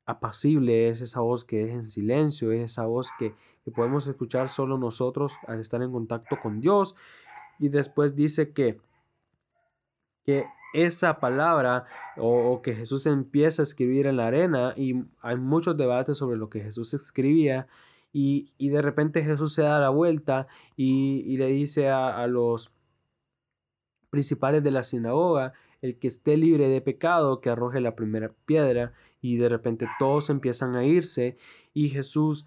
apacible, 0.05 0.89
es 0.89 1.01
esa 1.01 1.21
voz 1.21 1.45
que 1.45 1.65
es 1.65 1.71
en 1.71 1.83
silencio, 1.83 2.51
es 2.51 2.71
esa 2.71 2.85
voz 2.85 3.11
que, 3.17 3.35
que 3.63 3.71
podemos 3.71 4.07
escuchar 4.07 4.49
solo 4.49 4.77
nosotros 4.77 5.37
al 5.47 5.59
estar 5.59 5.81
en 5.81 5.91
contacto 5.91 6.37
con 6.41 6.59
Dios. 6.59 6.95
Y 7.59 7.69
después 7.69 8.15
dice 8.15 8.51
que 8.51 8.79
que 10.25 10.45
esa 10.73 11.19
palabra 11.19 11.85
o, 12.17 12.61
que 12.61 12.73
Jesús 12.73 13.05
empieza 13.05 13.61
a 13.61 13.63
escribir 13.63 14.07
en 14.07 14.17
la 14.17 14.27
arena 14.27 14.73
y 14.77 15.03
hay 15.21 15.37
muchos 15.37 15.77
debates 15.77 16.17
sobre 16.17 16.37
lo 16.37 16.49
que 16.49 16.61
Jesús 16.61 16.93
escribía 16.93 17.67
y, 18.13 18.53
de 18.59 18.81
repente 18.81 19.23
Jesús 19.23 19.53
se 19.53 19.61
da 19.61 19.79
la 19.79 19.89
vuelta 19.89 20.47
y, 20.75 21.37
le 21.37 21.47
dice 21.47 21.89
a, 21.89 22.21
a, 22.21 22.27
los 22.27 22.73
principales 24.09 24.63
de 24.63 24.71
la 24.71 24.83
sinagoga, 24.83 25.53
el 25.81 25.97
que 25.97 26.09
esté 26.09 26.35
libre 26.35 26.67
de 26.67 26.81
pecado, 26.81 27.39
que 27.39 27.49
arroje 27.49 27.79
la 27.79 27.95
primera 27.95 28.33
piedra 28.45 28.93
y 29.21 29.37
de 29.37 29.49
repente 29.49 29.87
todos 29.97 30.29
empiezan 30.29 30.75
a 30.75 30.83
irse 30.83 31.37
y 31.73 31.89
Jesús 31.89 32.45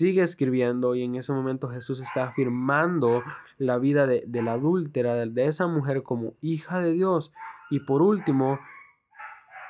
sigue 0.00 0.22
escribiendo 0.22 0.94
y 0.94 1.02
en 1.02 1.16
ese 1.16 1.30
momento 1.34 1.68
Jesús 1.68 2.00
está 2.00 2.24
afirmando 2.24 3.22
la 3.58 3.76
vida 3.76 4.06
de, 4.06 4.24
la 4.42 4.54
adúltera, 4.54 5.14
de, 5.14 5.44
esa 5.44 5.66
mujer 5.66 6.02
como 6.02 6.32
hija 6.40 6.80
de 6.80 6.94
Dios. 6.94 7.34
Y 7.70 7.80
por 7.80 8.00
último, 8.00 8.58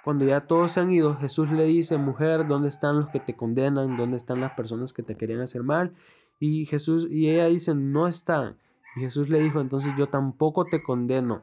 cuando 0.05 0.25
ya 0.25 0.43
todos 0.43 0.71
se 0.71 0.81
han 0.81 0.93
ido, 0.93 1.16
Jesús 1.16 1.51
le 1.51 1.64
dice, 1.64 1.99
mujer, 1.99 2.47
¿dónde 2.47 2.69
están 2.69 3.01
los 3.01 3.09
que 3.09 3.19
te 3.19 3.35
condenan? 3.35 3.97
¿Dónde 3.97 4.16
están 4.16 4.40
las 4.40 4.53
personas 4.53 4.93
que 4.93 5.03
te 5.03 5.16
querían 5.16 5.40
hacer 5.40 5.64
mal? 5.64 5.95
Y 6.38 6.64
Jesús 6.64 7.09
y 7.11 7.29
ella 7.29 7.47
dice, 7.47 7.75
no 7.75 8.07
están. 8.07 8.57
Y 8.95 9.01
Jesús 9.01 9.31
le 9.31 9.40
dijo, 9.40 9.61
entonces 9.61 9.95
yo 9.99 10.09
tampoco 10.09 10.64
te 10.64 10.81
condeno. 10.81 11.43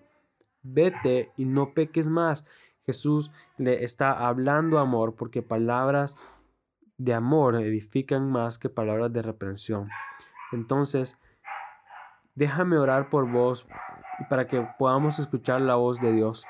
Vete 0.63 1.34
y 1.36 1.43
no 1.43 1.73
peques 1.73 2.08
más. 2.08 2.45
Jesús 2.86 3.32
le 3.58 3.84
está 3.84 4.13
hablando 4.13 4.80
amor 4.80 5.13
porque 5.15 5.41
palabras 5.41 6.15
de 6.97 7.13
amor 7.13 7.55
edifican 7.55 8.29
más 8.29 8.57
que 8.57 8.69
palabras 8.69 9.13
de 9.13 9.21
reprensión. 9.21 9.89
Entonces, 10.51 11.17
déjame 12.36 12.77
orar 12.77 13.10
por 13.10 13.29
vos 13.31 13.67
para 14.29 14.47
que 14.47 14.67
podamos 14.77 15.19
escuchar 15.19 15.62
la 15.62 15.75
voz 15.75 16.01
de 16.01 16.12
Dios. 16.12 16.45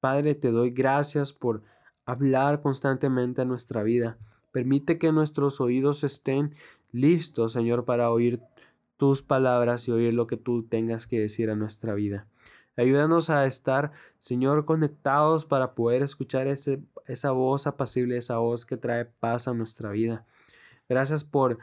Padre, 0.00 0.34
te 0.34 0.50
doy 0.50 0.70
gracias 0.70 1.32
por 1.32 1.62
hablar 2.04 2.60
constantemente 2.60 3.42
a 3.42 3.44
nuestra 3.44 3.82
vida. 3.82 4.18
Permite 4.52 4.98
que 4.98 5.12
nuestros 5.12 5.60
oídos 5.60 6.04
estén 6.04 6.54
listos, 6.92 7.52
Señor, 7.52 7.84
para 7.84 8.10
oír 8.10 8.40
tus 8.96 9.22
palabras 9.22 9.86
y 9.88 9.92
oír 9.92 10.14
lo 10.14 10.26
que 10.26 10.36
tú 10.36 10.64
tengas 10.64 11.06
que 11.06 11.20
decir 11.20 11.50
a 11.50 11.56
nuestra 11.56 11.94
vida. 11.94 12.26
Ayúdanos 12.76 13.28
a 13.28 13.44
estar, 13.46 13.92
Señor, 14.18 14.64
conectados 14.64 15.44
para 15.44 15.74
poder 15.74 16.02
escuchar 16.02 16.46
ese, 16.46 16.80
esa 17.08 17.32
voz 17.32 17.66
apacible, 17.66 18.16
esa 18.16 18.38
voz 18.38 18.64
que 18.64 18.76
trae 18.76 19.04
paz 19.04 19.48
a 19.48 19.54
nuestra 19.54 19.90
vida. 19.90 20.24
Gracias 20.88 21.24
por 21.24 21.58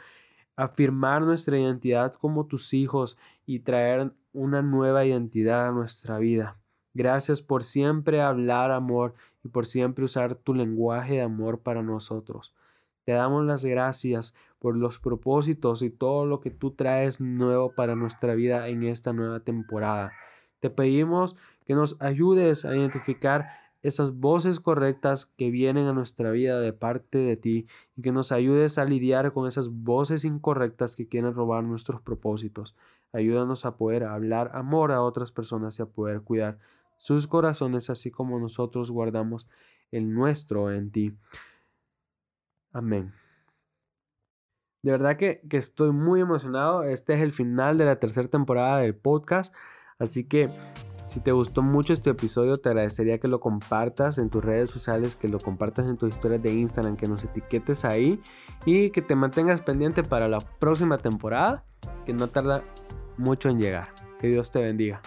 afirmar 0.55 1.21
nuestra 1.21 1.57
identidad 1.57 2.13
como 2.13 2.45
tus 2.45 2.73
hijos 2.73 3.17
y 3.45 3.59
traer 3.59 4.11
una 4.33 4.61
nueva 4.61 5.05
identidad 5.05 5.67
a 5.67 5.71
nuestra 5.71 6.17
vida. 6.17 6.57
Gracias 6.93 7.41
por 7.41 7.63
siempre 7.63 8.21
hablar 8.21 8.71
amor 8.71 9.15
y 9.43 9.49
por 9.49 9.65
siempre 9.65 10.05
usar 10.05 10.35
tu 10.35 10.53
lenguaje 10.53 11.15
de 11.15 11.21
amor 11.21 11.59
para 11.59 11.83
nosotros. 11.83 12.55
Te 13.03 13.11
damos 13.11 13.45
las 13.45 13.65
gracias 13.65 14.35
por 14.59 14.77
los 14.77 14.97
propósitos 14.97 15.81
y 15.81 15.89
todo 15.89 16.25
lo 16.25 16.39
que 16.39 16.51
tú 16.51 16.71
traes 16.71 17.19
nuevo 17.19 17.73
para 17.75 17.95
nuestra 17.95 18.33
vida 18.33 18.67
en 18.67 18.83
esta 18.83 19.13
nueva 19.13 19.41
temporada. 19.41 20.13
Te 20.59 20.69
pedimos 20.69 21.35
que 21.65 21.75
nos 21.75 22.01
ayudes 22.01 22.65
a 22.65 22.75
identificar 22.75 23.49
esas 23.87 24.17
voces 24.17 24.59
correctas 24.59 25.27
que 25.27 25.51
vienen 25.51 25.85
a 25.85 25.93
nuestra 25.93 26.31
vida 26.31 26.59
de 26.59 26.73
parte 26.73 27.19
de 27.19 27.37
ti 27.37 27.67
y 27.95 28.01
que 28.01 28.11
nos 28.11 28.31
ayudes 28.31 28.79
a 28.79 28.85
lidiar 28.85 29.31
con 29.31 29.47
esas 29.47 29.69
voces 29.69 30.25
incorrectas 30.25 30.95
que 30.95 31.07
quieren 31.07 31.35
robar 31.35 31.63
nuestros 31.63 32.01
propósitos. 32.01 32.75
Ayúdanos 33.13 33.63
a 33.63 33.77
poder 33.77 34.03
hablar 34.03 34.49
amor 34.55 34.91
a 34.91 35.03
otras 35.03 35.31
personas 35.31 35.77
y 35.77 35.83
a 35.83 35.85
poder 35.85 36.21
cuidar 36.21 36.57
sus 36.97 37.27
corazones 37.27 37.91
así 37.91 38.09
como 38.09 38.39
nosotros 38.39 38.89
guardamos 38.89 39.47
el 39.91 40.11
nuestro 40.11 40.71
en 40.71 40.91
ti. 40.91 41.15
Amén. 42.71 43.13
De 44.81 44.91
verdad 44.91 45.15
que, 45.15 45.41
que 45.47 45.57
estoy 45.57 45.91
muy 45.91 46.21
emocionado. 46.21 46.81
Este 46.81 47.13
es 47.13 47.21
el 47.21 47.31
final 47.31 47.77
de 47.77 47.85
la 47.85 47.99
tercera 47.99 48.27
temporada 48.27 48.79
del 48.79 48.95
podcast. 48.95 49.53
Así 49.99 50.27
que 50.27 50.49
si 51.05 51.19
te 51.19 51.31
gustó 51.31 51.61
mucho 51.61 51.93
este 51.93 52.09
episodio, 52.09 52.55
te 52.55 52.69
agradecería 52.69 53.19
que 53.19 53.27
lo 53.27 53.39
compartas 53.39 54.17
en 54.17 54.29
tus 54.29 54.43
redes 54.43 54.69
sociales, 54.69 55.15
que 55.15 55.27
lo 55.27 55.37
compartas 55.37 55.85
en 55.85 55.97
tus 55.97 56.15
historias 56.15 56.41
de 56.41 56.53
Instagram, 56.53 56.97
que 56.97 57.07
nos 57.07 57.23
etiquetes 57.23 57.85
ahí 57.85 58.19
y 58.65 58.89
que 58.89 59.01
te 59.01 59.15
mantengas 59.15 59.61
pendiente 59.61 60.03
para 60.03 60.27
la 60.27 60.39
próxima 60.59 60.97
temporada, 60.97 61.63
que 62.05 62.13
no 62.13 62.27
tarda 62.27 62.61
mucho 63.17 63.49
en 63.49 63.59
llegar. 63.59 63.89
Que 64.19 64.27
Dios 64.27 64.49
te 64.49 64.59
bendiga. 64.59 65.01